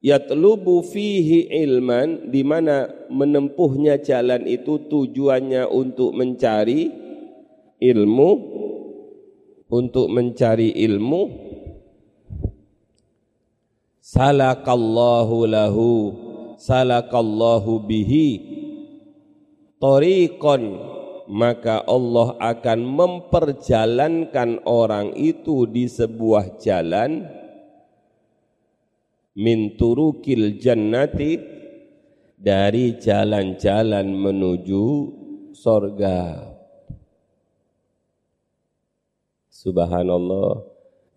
[0.00, 6.88] yatlubu fihi ilman di mana menempuhnya jalan itu tujuannya untuk mencari
[7.80, 8.30] ilmu
[9.70, 11.22] untuk mencari ilmu
[14.10, 15.90] salakallahu lahu
[16.58, 18.28] salakallahu bihi
[19.78, 20.62] tariqan
[21.30, 27.22] maka Allah akan memperjalankan orang itu di sebuah jalan
[29.38, 31.38] min turukil jannati
[32.34, 34.86] dari jalan-jalan menuju
[35.54, 36.50] sorga.
[39.54, 40.69] Subhanallah.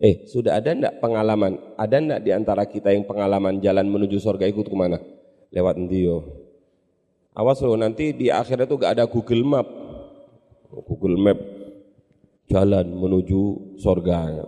[0.04, 1.56] Eh, sudah ada enggak pengalaman?
[1.80, 5.00] Ada enggak di antara kita yang pengalaman jalan menuju sorga ikut ke mana?
[5.48, 6.44] Lewat Ndio.
[7.32, 9.64] Awas loh, nanti di akhir itu gak ada Google Map.
[10.68, 11.40] Google Map
[12.52, 14.44] jalan menuju sorga.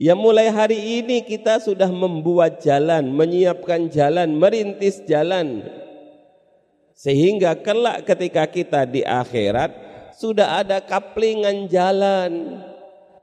[0.00, 5.60] Ya mulai hari ini kita sudah membuat jalan, menyiapkan jalan, merintis jalan.
[6.96, 9.76] Sehingga kelak ketika kita di akhirat
[10.16, 12.64] sudah ada kaplingan jalan.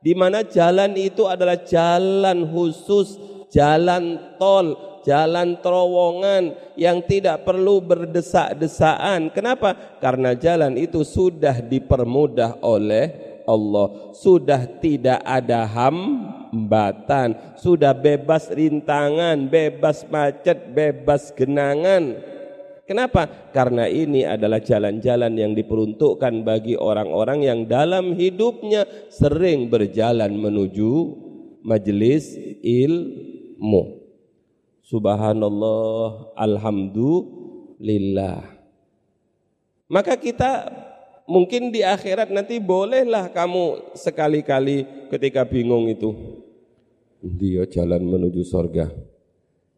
[0.04, 3.16] Di mana jalan itu adalah jalan khusus,
[3.47, 9.32] jalan tol, jalan terowongan yang tidak perlu berdesak-desaan.
[9.32, 9.95] Kenapa?
[10.04, 14.12] Karena jalan itu sudah dipermudah oleh Allah.
[14.12, 22.33] Sudah tidak ada hambatan, sudah bebas rintangan, bebas macet, bebas genangan.
[22.84, 23.32] Kenapa?
[23.56, 30.92] Karena ini adalah jalan-jalan yang diperuntukkan bagi orang-orang yang dalam hidupnya sering berjalan menuju
[31.64, 34.04] majelis ilmu.
[34.84, 38.52] Subhanallah, alhamdulillah.
[39.88, 40.68] Maka kita
[41.24, 46.12] mungkin di akhirat nanti bolehlah kamu sekali-kali ketika bingung itu.
[47.24, 48.92] Dia jalan menuju sorga.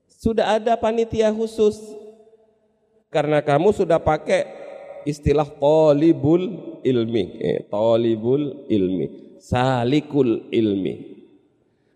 [0.10, 2.02] Sudah ada panitia khusus.
[3.10, 4.44] Karena kamu sudah pakai
[5.06, 7.24] istilah tolibul ilmi.
[7.40, 9.38] Eh, tolibul ilmi.
[9.40, 10.94] Salikul ilmi.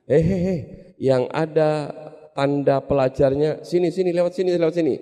[0.09, 0.57] Hehehe,
[0.97, 1.93] yang ada
[2.33, 4.95] tanda pelajarnya, sini, sini, lewat sini, lewat sini.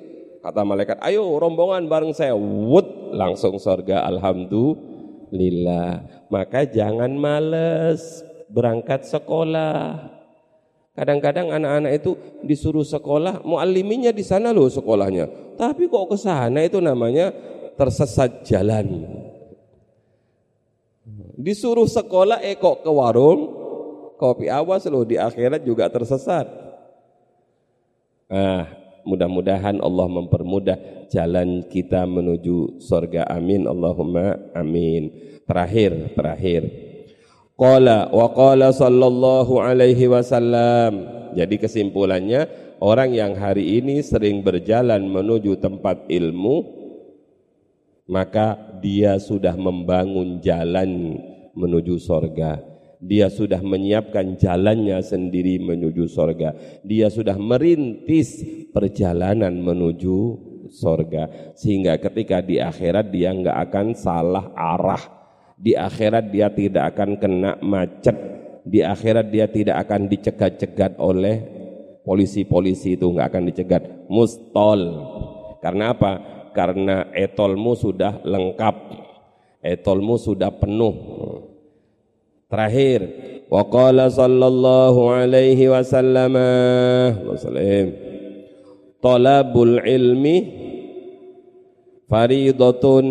[0.44, 2.36] Kata malaikat, ayo rombongan bareng saya.
[2.36, 6.08] Wut, langsung sorga, Alhamdulillah.
[6.32, 10.17] Maka jangan males berangkat sekolah.
[10.98, 15.54] Kadang-kadang anak-anak itu disuruh sekolah, mualliminya di sana loh sekolahnya.
[15.54, 17.30] Tapi kok ke sana itu namanya
[17.78, 19.06] tersesat jalan.
[21.38, 23.54] Disuruh sekolah eh kok ke warung
[24.18, 26.50] kopi awas loh di akhirat juga tersesat.
[28.26, 28.66] Ah,
[29.06, 33.30] mudah-mudahan Allah mempermudah jalan kita menuju surga.
[33.30, 35.14] Amin Allahumma amin.
[35.46, 36.87] Terakhir, terakhir.
[37.58, 41.10] Qala wa qala sallallahu alaihi wasallam.
[41.34, 42.46] Jadi kesimpulannya
[42.78, 46.78] orang yang hari ini sering berjalan menuju tempat ilmu
[48.08, 51.18] maka dia sudah membangun jalan
[51.58, 52.62] menuju sorga.
[52.98, 56.54] Dia sudah menyiapkan jalannya sendiri menuju sorga.
[56.82, 58.42] Dia sudah merintis
[58.74, 60.18] perjalanan menuju
[60.74, 61.54] sorga.
[61.54, 65.17] Sehingga ketika di akhirat dia nggak akan salah arah.
[65.58, 68.16] Di akhirat dia tidak akan kena macet.
[68.62, 71.42] Di akhirat dia tidak akan dicegat-cegat oleh
[72.06, 73.84] polisi-polisi itu nggak akan dicegat.
[74.08, 74.82] Mustol.
[75.60, 76.38] Karena apa?
[76.58, 78.76] karena etolmu sudah lengkap
[79.62, 80.96] etolmu sudah penuh
[82.50, 83.06] terakhir
[83.46, 86.34] wa qala sallallahu alaihi wasallam
[88.98, 90.38] talabul ilmi
[92.10, 93.06] faridatun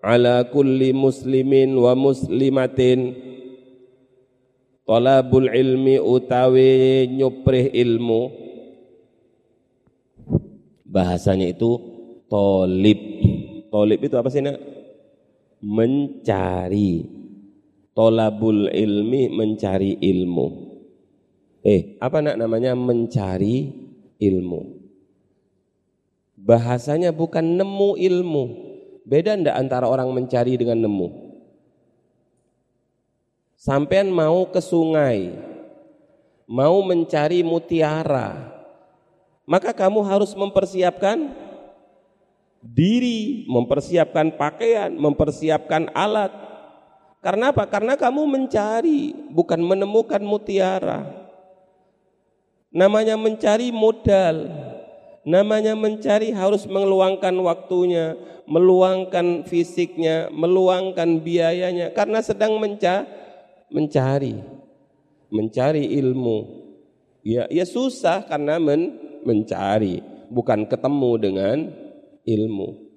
[0.00, 3.14] ala kulli muslimin wa muslimatin
[4.88, 8.32] talabul ilmi utawi nyuprih ilmu
[10.90, 13.00] bahasanya itu Tolib.
[13.74, 14.62] Tolib itu apa sih nak?
[15.58, 17.02] Mencari.
[17.90, 20.46] Tolabul ilmi mencari ilmu.
[21.66, 23.66] Eh, apa nak namanya mencari
[24.22, 24.78] ilmu?
[26.38, 28.44] Bahasanya bukan nemu ilmu.
[29.04, 31.08] Beda ndak antara orang mencari dengan nemu?
[33.60, 35.36] Sampean mau ke sungai,
[36.48, 38.48] mau mencari mutiara,
[39.44, 41.28] maka kamu harus mempersiapkan
[42.64, 46.32] diri, mempersiapkan pakaian, mempersiapkan alat.
[47.20, 47.68] Karena apa?
[47.68, 51.04] Karena kamu mencari, bukan menemukan mutiara.
[52.72, 54.69] Namanya mencari modal.
[55.20, 58.16] Namanya mencari harus meluangkan waktunya,
[58.48, 63.04] meluangkan fisiknya, meluangkan biayanya karena sedang menca
[63.68, 64.60] mencari
[65.30, 66.60] mencari ilmu.
[67.20, 70.00] Ya, ya susah karena men mencari,
[70.32, 71.56] bukan ketemu dengan
[72.24, 72.90] ilmu.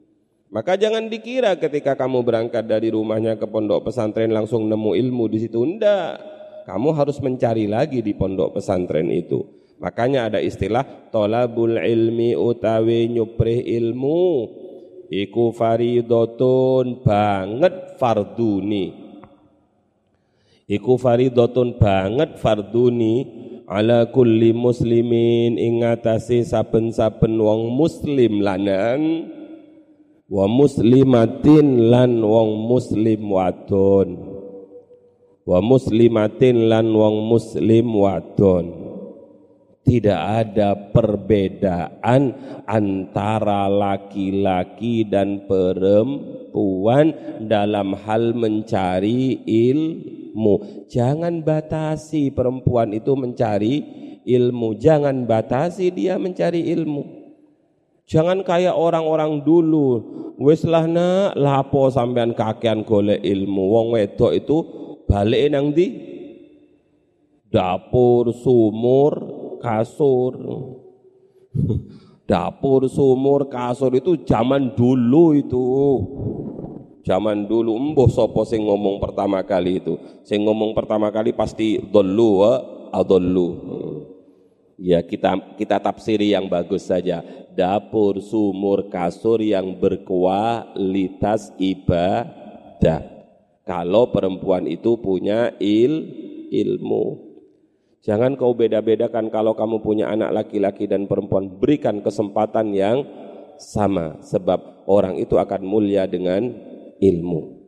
[0.53, 5.41] Maka jangan dikira ketika kamu berangkat dari rumahnya ke pondok pesantren langsung nemu ilmu di
[5.41, 5.65] situ.
[5.65, 6.21] Enggak.
[6.63, 9.43] Kamu harus mencari lagi di pondok pesantren itu.
[9.83, 14.47] Makanya ada istilah tolabul ilmi utawi nyuprih ilmu
[15.11, 18.95] iku faridotun banget farduni.
[20.71, 23.27] Iku faridotun banget farduni
[23.67, 29.27] ala kulli muslimin ing atase saben-saben wong muslim lanang
[30.31, 34.15] wa muslimatin lan wong muslim wadon
[35.43, 38.82] wa muslimatin lan wong muslim wadon
[39.83, 40.15] tidak
[40.47, 42.31] ada perbedaan
[42.63, 47.11] antara laki-laki dan perempuan
[47.43, 50.87] dalam hal mencari ilmu.
[50.87, 53.75] Jangan batasi perempuan itu mencari
[54.23, 54.79] ilmu.
[54.79, 57.03] Jangan batasi dia mencari ilmu.
[58.07, 59.99] Jangan kayak orang-orang dulu.
[60.39, 63.63] Wis lah nak lapo sampean kakean golek ilmu.
[63.67, 64.57] Wong wedok itu
[65.07, 65.87] balik nang di
[67.53, 70.35] dapur, sumur, kasur.
[72.29, 75.63] dapur, sumur, kasur itu zaman dulu itu.
[77.03, 79.99] Zaman dulu embuh sopo sing ngomong pertama kali itu.
[80.23, 82.53] Sing ngomong pertama kali pasti dolu wa
[82.95, 83.49] adollu.
[84.79, 87.19] Ya kita kita tafsiri yang bagus saja.
[87.53, 93.03] Dapur, sumur, kasur yang berkualitas ibadah.
[93.67, 96.07] Kalau perempuan itu punya il
[96.55, 97.32] ilmu.
[98.03, 103.07] Jangan kau beda-bedakan kalau kamu punya anak laki-laki dan perempuan berikan kesempatan yang
[103.55, 106.51] sama sebab orang itu akan mulia dengan
[106.99, 107.63] ilmu.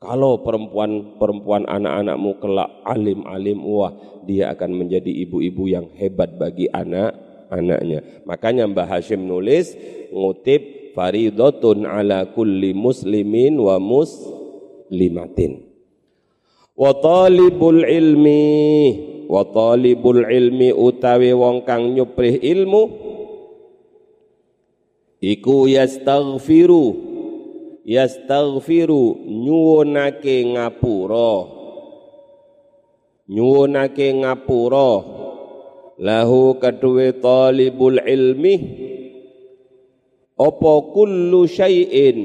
[0.00, 3.92] Kalau perempuan-perempuan anak-anakmu kelak alim-alim, wah
[4.24, 8.24] dia akan menjadi ibu-ibu yang hebat bagi anak-anaknya.
[8.24, 9.76] Makanya Mbah Hashim nulis
[10.08, 15.66] ngutip faridotun ala kulli muslimin wa muslimatin.
[16.78, 18.46] Wa talibul ilmi
[19.28, 22.82] wa talibul ilmi utawi wong kang nyuprih ilmu
[25.20, 26.96] iku yastaghfiru
[27.88, 31.32] yastaghfiru nyuwunake ngapura.
[33.28, 34.90] Nyuwunake ngapura.
[35.98, 38.54] Lahu kedue talibul ilmi
[40.38, 42.18] apa kullu syai'in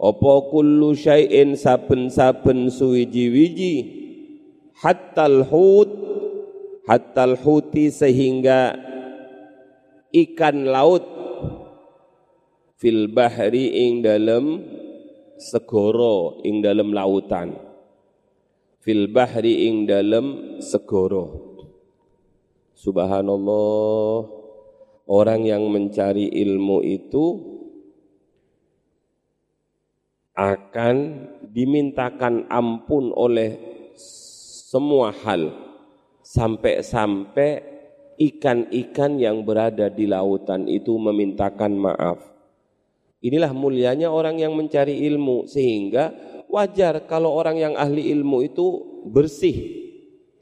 [0.00, 4.03] apa kullu syai'in saben-saben suwiji-wiji
[4.82, 5.90] hattal hut
[6.88, 8.76] hattal huti sehingga
[10.12, 11.04] ikan laut
[12.78, 14.60] fil bahri ing dalam
[15.40, 17.56] segoro ing dalam lautan.
[18.84, 21.56] Fil bahri ing dalam segoro
[22.76, 24.44] subhanallah.
[25.04, 27.24] Orang yang mencari ilmu itu
[30.32, 30.96] akan
[31.52, 33.73] dimintakan ampun oleh
[34.74, 35.54] semua hal
[36.26, 37.62] sampai-sampai
[38.18, 42.18] ikan-ikan yang berada di lautan itu memintakan maaf.
[43.22, 46.10] Inilah mulianya orang yang mencari ilmu sehingga
[46.50, 48.66] wajar kalau orang yang ahli ilmu itu
[49.06, 49.54] bersih.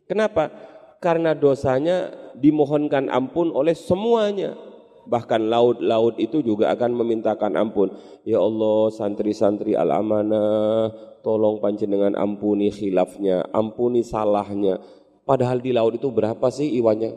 [0.09, 0.49] Kenapa?
[0.97, 4.57] Karena dosanya dimohonkan ampun oleh semuanya.
[5.03, 7.91] Bahkan laut-laut itu juga akan memintakan ampun.
[8.23, 10.95] Ya Allah, santri-santri al-amanah,
[11.27, 14.79] tolong panjenengan ampuni khilafnya, ampuni salahnya.
[15.23, 17.15] Padahal di laut itu berapa sih iwannya?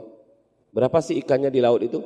[0.74, 2.00] Berapa sih ikannya di laut itu?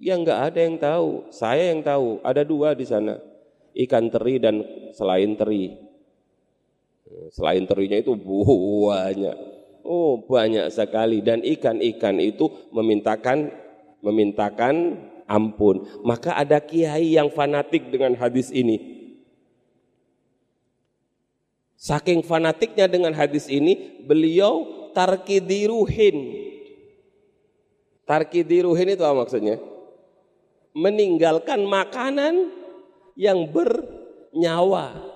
[0.00, 2.24] Ya enggak ada yang tahu, saya yang tahu.
[2.24, 3.20] Ada dua di sana,
[3.76, 4.64] ikan teri dan
[4.96, 5.76] selain teri.
[7.34, 9.49] Selain terinya itu banyak.
[9.84, 13.50] Oh banyak sekali dan ikan-ikan itu memintakan
[14.00, 14.96] memintakan
[15.30, 15.86] ampun.
[16.02, 18.98] Maka ada kiai yang fanatik dengan hadis ini.
[21.80, 26.18] Saking fanatiknya dengan hadis ini, beliau tarkidiruhin.
[28.04, 29.56] Tarkidiruhin itu apa maksudnya?
[30.76, 32.52] Meninggalkan makanan
[33.16, 35.08] yang bernyawa.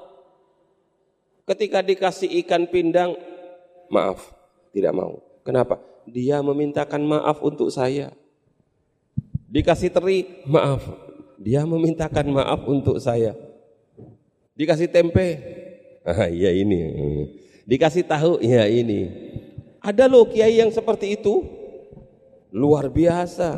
[1.45, 3.13] Ketika dikasih ikan pindang,
[3.93, 4.33] maaf,
[4.75, 5.23] tidak mau.
[5.47, 5.79] Kenapa?
[6.11, 8.11] Dia memintakan maaf untuk saya.
[9.47, 10.83] Dikasih teri, maaf.
[11.39, 13.39] Dia memintakan maaf untuk saya.
[14.59, 15.39] Dikasih tempe,
[16.05, 16.85] Ah, iya ini.
[17.65, 19.09] Dikasih tahu, ya ini.
[19.81, 21.41] Ada loh kiai yang seperti itu.
[22.53, 23.57] Luar biasa.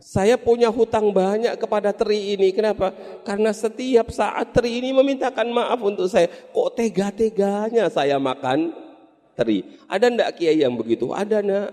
[0.00, 2.48] Saya punya hutang banyak kepada teri ini.
[2.56, 2.96] Kenapa?
[3.28, 6.32] Karena setiap saat teri ini memintakan maaf untuk saya.
[6.32, 8.72] Kok tega-teganya saya makan
[9.36, 9.62] teri?
[9.86, 11.12] Ada ndak kiai yang begitu?
[11.12, 11.70] Ada nak.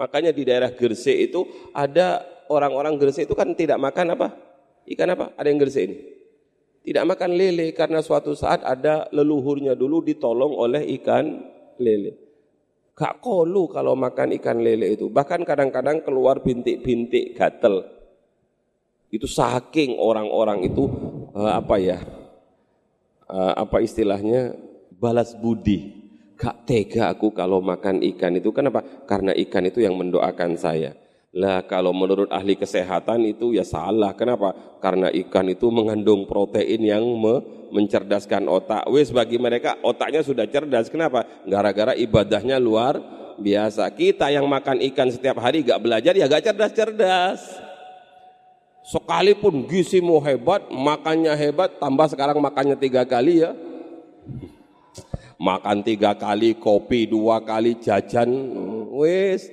[0.00, 1.44] Makanya di daerah Gresik itu
[1.76, 4.32] ada orang-orang Gresik itu kan tidak makan apa?
[4.88, 5.36] Ikan apa?
[5.36, 5.96] Ada yang Gresik ini?
[6.86, 11.42] tidak makan lele karena suatu saat ada leluhurnya dulu ditolong oleh ikan
[11.82, 12.14] lele.
[12.94, 15.10] Gak kolu kalau makan ikan lele itu.
[15.10, 17.82] Bahkan kadang-kadang keluar bintik-bintik gatel.
[19.10, 20.86] Itu saking orang-orang itu
[21.34, 21.98] uh, apa ya?
[23.26, 24.54] Uh, apa istilahnya?
[24.94, 25.95] Balas budi.
[26.36, 28.52] Gak tega aku kalau makan ikan itu.
[28.52, 28.84] Kenapa?
[29.08, 30.92] Karena ikan itu yang mendoakan saya.
[31.36, 34.12] Lah kalau menurut ahli kesehatan itu ya salah.
[34.12, 34.52] Kenapa?
[34.80, 37.40] Karena ikan itu mengandung protein yang me
[37.72, 38.84] mencerdaskan otak.
[38.88, 40.92] Wes bagi mereka otaknya sudah cerdas.
[40.92, 41.24] Kenapa?
[41.44, 43.00] Gara-gara ibadahnya luar
[43.36, 43.88] biasa.
[43.92, 47.40] Kita yang makan ikan setiap hari gak belajar ya gak cerdas-cerdas.
[48.86, 53.50] Sekalipun gisimu hebat, makannya hebat, tambah sekarang makannya tiga kali ya.
[55.36, 58.32] Makan tiga kali, kopi dua kali, jajan,
[58.96, 59.52] wes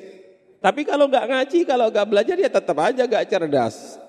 [0.63, 3.99] tapi kalau nggak ngaji, kalau nggak belajar ya tetap aja nggak cerdas.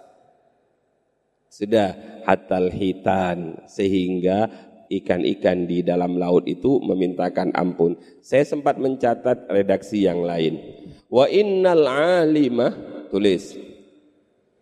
[1.51, 4.47] Sudah hatal hitan sehingga
[4.87, 7.99] ikan-ikan di dalam laut itu memintakan ampun.
[8.23, 10.63] Saya sempat mencatat redaksi yang lain.
[11.11, 12.71] Wa innal alimah
[13.11, 13.59] tulis.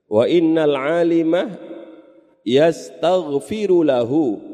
[0.09, 1.53] Wa innal alimah
[2.41, 4.52] yastaghfiru lahu.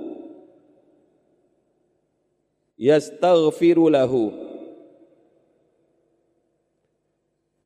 [2.79, 4.33] يستغفر له.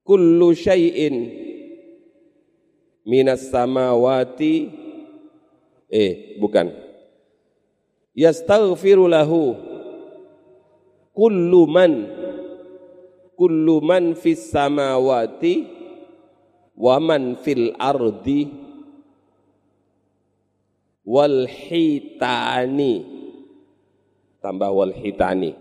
[0.05, 1.11] كل شيء
[3.07, 4.41] من السماوات
[5.93, 6.69] إيه bukan.
[8.17, 9.57] يستغفر له.
[11.15, 11.93] كل من
[13.37, 15.45] كل من في السماوات
[16.77, 18.49] ومن في الأرض
[21.05, 23.12] والحيتاني
[24.43, 25.55] tambah wal hitani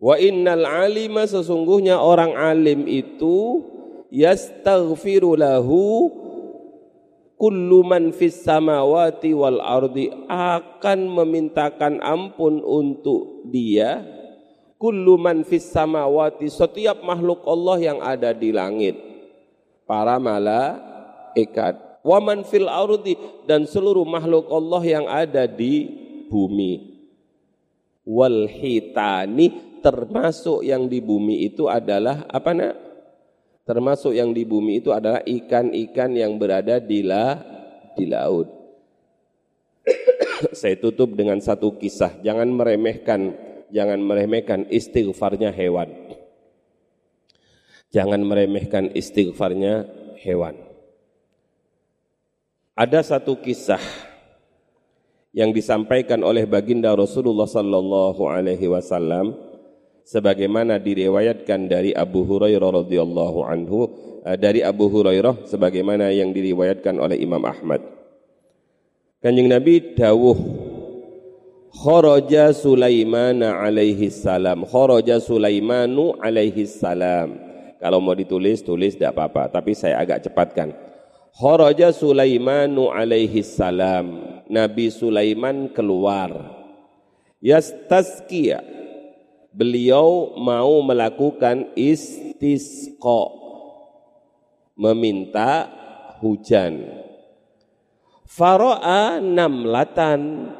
[0.00, 3.60] Wa innal alima sesungguhnya orang alim itu
[4.08, 6.08] yastaghfiru lahu
[7.36, 14.00] kullu man fis samawati wal ardi akan memintakan ampun untuk dia
[14.80, 18.96] kullu man fis samawati setiap makhluk Allah yang ada di langit
[19.84, 21.76] para malaikat.
[22.00, 25.84] Wa man fil ardi dan seluruh makhluk Allah yang ada di
[26.32, 26.89] bumi
[28.04, 32.74] wal hitani termasuk yang di bumi itu adalah apa nak
[33.70, 37.38] termasuk yang di bumi itu adalah ikan-ikan yang berada di, la,
[37.94, 38.50] di laut.
[40.58, 43.30] Saya tutup dengan satu kisah, jangan meremehkan,
[43.70, 45.86] jangan meremehkan istighfarnya hewan.
[47.94, 49.86] Jangan meremehkan istighfarnya
[50.18, 50.58] hewan.
[52.74, 53.82] Ada satu kisah
[55.30, 59.34] yang disampaikan oleh baginda Rasulullah sallallahu alaihi wasallam
[60.02, 63.78] sebagaimana diriwayatkan dari Abu Hurairah radhiyallahu anhu
[64.26, 67.78] eh, dari Abu Hurairah sebagaimana yang diriwayatkan oleh Imam Ahmad.
[69.20, 70.38] Kanjeng Nabi dawuh
[71.70, 74.66] Kharaja Sulaiman alaihi salam.
[74.66, 77.38] Kharaja Sulaimanu alaihi salam.
[77.78, 80.74] Kalau mau ditulis tulis tidak apa-apa, tapi saya agak cepatkan.
[81.30, 84.29] Kharaja Sulaimanu alaihi salam.
[84.50, 86.58] Nabi Sulaiman keluar.
[87.38, 88.60] Yastasqiya
[89.54, 93.30] beliau mau melakukan istisqa.
[94.74, 95.70] Meminta
[96.18, 96.82] hujan.
[98.26, 100.50] Faro'a namlatan.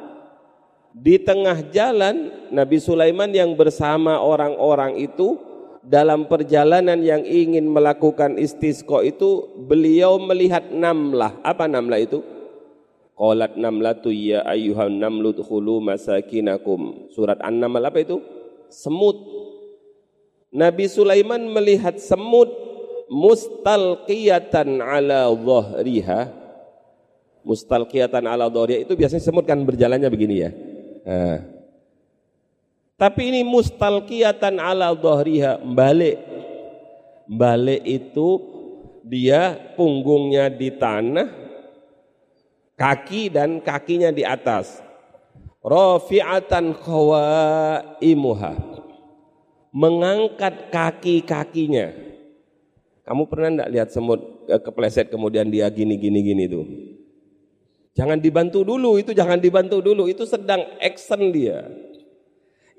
[0.91, 5.39] Di tengah jalan Nabi Sulaiman yang bersama orang-orang itu
[5.79, 11.39] dalam perjalanan yang ingin melakukan istisqa itu beliau melihat namlah.
[11.47, 12.19] Apa namlah itu
[13.17, 18.17] qalat namlatu ya ayyuhan namlu khulu masakinakum surat an-naml apa itu
[18.71, 19.19] semut.
[20.51, 22.51] Nabi Sulaiman melihat semut
[23.11, 26.31] mustalqiyatan ala dhahriha.
[27.43, 30.51] Mustalqiyatan ala dhahriha itu biasanya semut kan berjalannya begini ya.
[31.07, 31.39] Nah.
[32.99, 36.21] Tapi ini mustalqiyatan ala dhahriha, balik.
[37.31, 38.27] Balik itu
[39.01, 41.40] dia punggungnya di tanah,
[42.81, 44.81] kaki dan kakinya di atas.
[45.61, 48.53] Rafi'atan khawaimuha.
[49.69, 52.11] Mengangkat kaki-kakinya
[53.11, 56.61] kamu pernah enggak lihat semut kepleset kemudian dia gini gini itu
[57.91, 61.67] jangan dibantu dulu itu jangan dibantu dulu itu sedang action dia.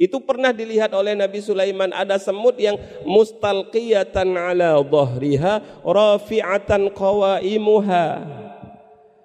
[0.00, 2.74] Itu pernah dilihat oleh Nabi Sulaiman ada semut yang
[3.04, 8.04] mustalqiyatan ala dhahriha rafi'atan qawaimuha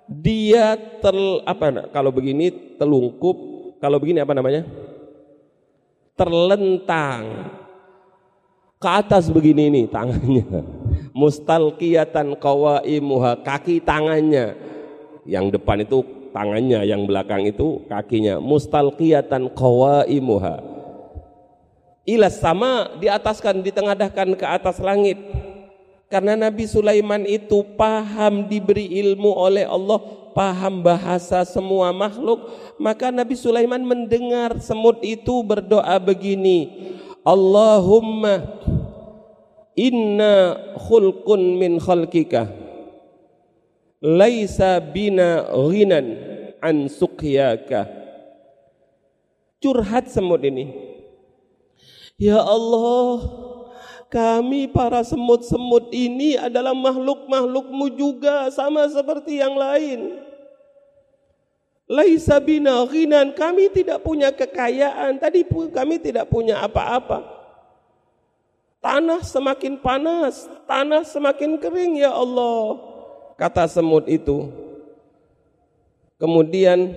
[0.08, 3.36] dia tel apa kalau begini telungkup.
[3.78, 4.66] Kalau begini apa namanya?
[6.18, 7.24] Terlentang.
[8.78, 10.48] Ke atas begini nih tangannya.
[11.20, 14.56] Mustalqiyatan qawaimuha kaki tangannya.
[15.28, 16.02] Yang depan itu
[16.32, 18.40] tangannya yang belakang itu kakinya.
[18.42, 20.56] Mustalqiyatan qawaimuha.
[22.08, 25.20] Ila sama diataskan ditengadahkan ke atas langit
[26.08, 30.00] karena Nabi Sulaiman itu paham diberi ilmu oleh Allah,
[30.32, 32.48] paham bahasa semua makhluk,
[32.80, 36.72] maka Nabi Sulaiman mendengar semut itu berdoa begini,
[37.28, 38.40] Allahumma
[39.76, 42.48] inna khulqun min khalqika
[44.02, 46.18] laisa bina ghinan
[46.64, 47.90] an suqyaka.
[49.58, 50.70] Curhat semut ini
[52.22, 53.18] ya Allah
[54.08, 60.24] kami para semut-semut ini adalah makhluk-makhlukmu juga sama seperti yang lain.
[61.88, 67.24] Laisa bina ghinan, kami tidak punya kekayaan, tadi pun kami tidak punya apa-apa.
[68.84, 72.76] Tanah semakin panas, tanah semakin kering ya Allah,
[73.40, 74.52] kata semut itu.
[76.20, 76.92] Kemudian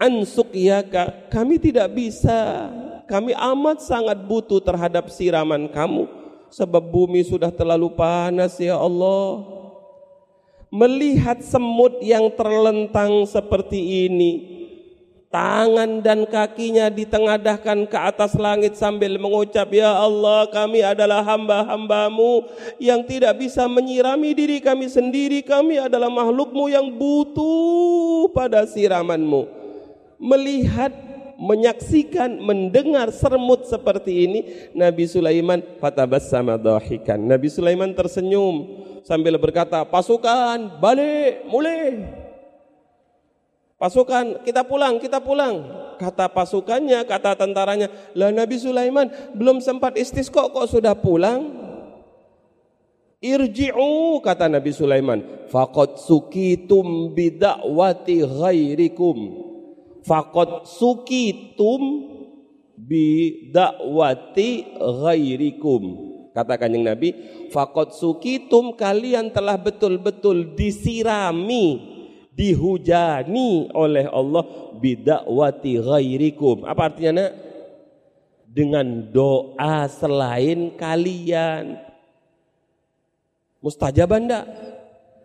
[0.00, 2.72] ansuk yaka, kami tidak bisa,
[3.08, 6.06] kami amat sangat butuh terhadap siraman kamu
[6.52, 9.56] sebab bumi sudah terlalu panas ya Allah.
[10.68, 14.32] Melihat semut yang terlentang seperti ini,
[15.32, 23.00] tangan dan kakinya ditengadahkan ke atas langit sambil mengucap, Ya Allah kami adalah hamba-hambamu yang
[23.08, 29.48] tidak bisa menyirami diri kami sendiri, kami adalah makhlukmu yang butuh pada siramanmu.
[30.20, 31.07] Melihat
[31.38, 34.40] menyaksikan, mendengar sermut seperti ini,
[34.74, 37.22] Nabi Sulaiman fatabassama dahikan.
[37.22, 38.66] Nabi Sulaiman tersenyum
[39.06, 42.10] sambil berkata, "Pasukan, balik, mulai."
[43.78, 45.62] Pasukan, kita pulang, kita pulang.
[46.02, 47.86] Kata pasukannya, kata tentaranya,
[48.18, 49.06] "Lah Nabi Sulaiman
[49.38, 51.54] belum sempat istisqa kok sudah pulang?"
[53.18, 59.47] Irji'u kata Nabi Sulaiman, faqad sukitum bidakwati ghairikum.
[60.06, 61.82] Faqad sukitum
[62.78, 65.82] bidakwati ghairikum.
[66.30, 67.14] Kata kanjeng Nabi,
[67.50, 71.82] faqad sukitum kalian telah betul-betul disirami,
[72.36, 74.44] dihujani oleh Allah
[74.78, 76.62] bidakwati ghairikum.
[76.62, 77.32] Apa artinya nak?
[78.48, 81.78] Dengan doa selain kalian
[83.58, 84.46] Mustajabah enggak?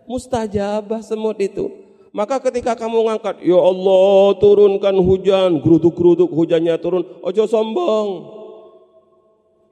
[0.09, 1.69] Mustajabah semut itu.
[2.13, 8.09] Maka ketika kamu ngangkat, Ya Allah turunkan hujan, geruduk-geruduk hujannya turun, ojo sombong.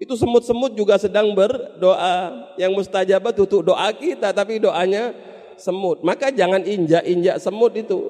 [0.01, 2.49] Itu semut-semut juga sedang berdoa.
[2.57, 5.13] Yang mustajabah tutup doa kita, tapi doanya
[5.61, 6.01] semut.
[6.01, 8.09] Maka jangan injak-injak semut itu.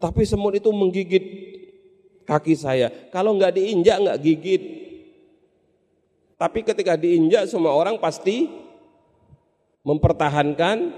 [0.00, 1.24] Tapi semut itu menggigit
[2.24, 2.88] kaki saya.
[3.12, 4.62] Kalau nggak diinjak nggak gigit.
[6.40, 8.48] Tapi ketika diinjak semua orang pasti
[9.84, 10.88] mempertahankan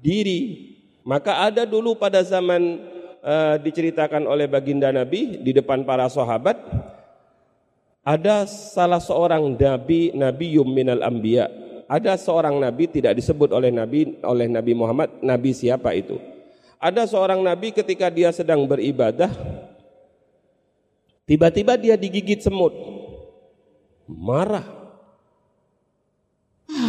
[0.00, 0.71] diri.
[1.02, 2.78] Maka ada dulu pada zaman
[3.22, 6.58] uh, diceritakan oleh baginda Nabi di depan para sahabat
[8.02, 11.46] ada salah seorang nabi nabi minal anbiya.
[11.86, 16.18] Ada seorang nabi tidak disebut oleh nabi oleh Nabi Muhammad nabi siapa itu.
[16.82, 19.30] Ada seorang nabi ketika dia sedang beribadah
[21.30, 22.74] tiba-tiba dia digigit semut.
[24.10, 24.66] Marah.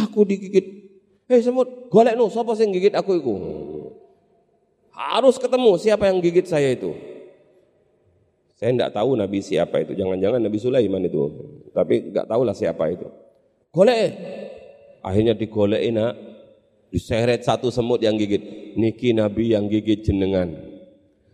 [0.08, 0.84] Aku digigit
[1.24, 3.32] Hei semut, golek nu, siapa sing gigit aku itu?
[4.94, 6.94] Harus ketemu siapa yang gigit saya itu.
[8.54, 11.26] Saya tidak tahu Nabi siapa itu, jangan-jangan Nabi Sulaiman itu.
[11.74, 13.10] Tapi nggak tahu lah siapa itu.
[13.74, 14.14] Golek.
[15.02, 16.14] Akhirnya digolek nak,
[16.94, 18.72] diseret satu semut yang gigit.
[18.78, 20.54] Niki Nabi yang gigit jenengan.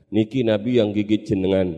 [0.09, 1.77] Niki Nabi yang gigit jenengan.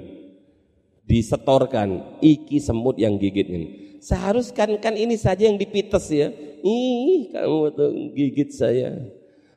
[1.05, 3.69] Disetorkan, iki semut yang gigit ini.
[3.99, 6.31] Seharuskan kan ini saja yang dipites ya
[6.63, 8.99] ih kamu tuh gigit saya.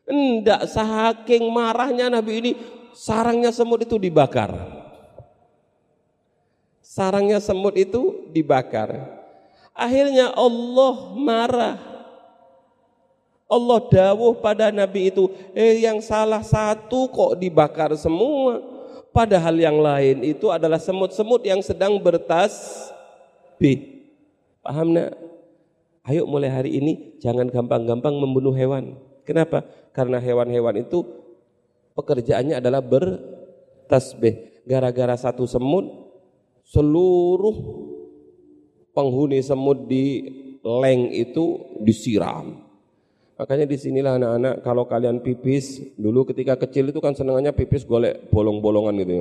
[0.06, 2.52] Enggak, saking marahnya Nabi ini,
[2.94, 4.54] sarangnya semut itu dibakar.
[6.86, 8.94] Sarangnya semut itu dibakar.
[9.74, 11.78] Akhirnya Allah marah.
[13.46, 18.62] Allah dawuh pada Nabi itu, eh yang salah satu kok dibakar semua.
[19.14, 22.90] Padahal yang lain itu adalah semut-semut yang sedang bertas
[23.56, 23.80] B.
[24.60, 25.16] Paham nak?
[26.06, 28.98] Ayo mulai hari ini jangan gampang-gampang membunuh hewan.
[29.26, 29.66] Kenapa?
[29.92, 31.02] Karena hewan-hewan itu
[31.98, 34.64] pekerjaannya adalah bertasbih.
[34.66, 35.86] Gara-gara satu semut,
[36.66, 37.58] seluruh
[38.94, 40.26] penghuni semut di
[40.62, 42.66] leng itu disiram.
[43.36, 48.32] Makanya di sinilah anak-anak kalau kalian pipis dulu ketika kecil itu kan senangannya pipis golek
[48.32, 49.20] bolong-bolongan gitu.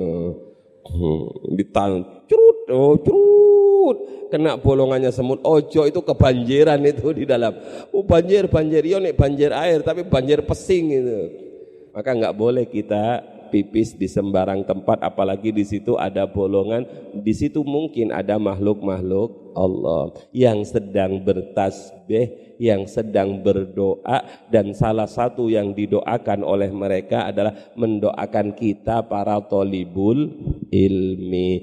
[0.85, 3.99] Hmm, ditan, curut, oh, curut
[4.35, 7.55] kena bolongannya semut ojo itu kebanjiran itu di dalam.
[7.95, 11.21] Oh banjir banjir yo nek banjir air tapi banjir pesing itu.
[11.95, 13.23] Maka nggak boleh kita
[13.55, 16.83] pipis di sembarang tempat apalagi di situ ada bolongan
[17.15, 25.47] di situ mungkin ada makhluk-makhluk Allah yang sedang bertasbih yang sedang berdoa dan salah satu
[25.47, 30.35] yang didoakan oleh mereka adalah mendoakan kita para tolibul
[30.75, 31.63] ilmi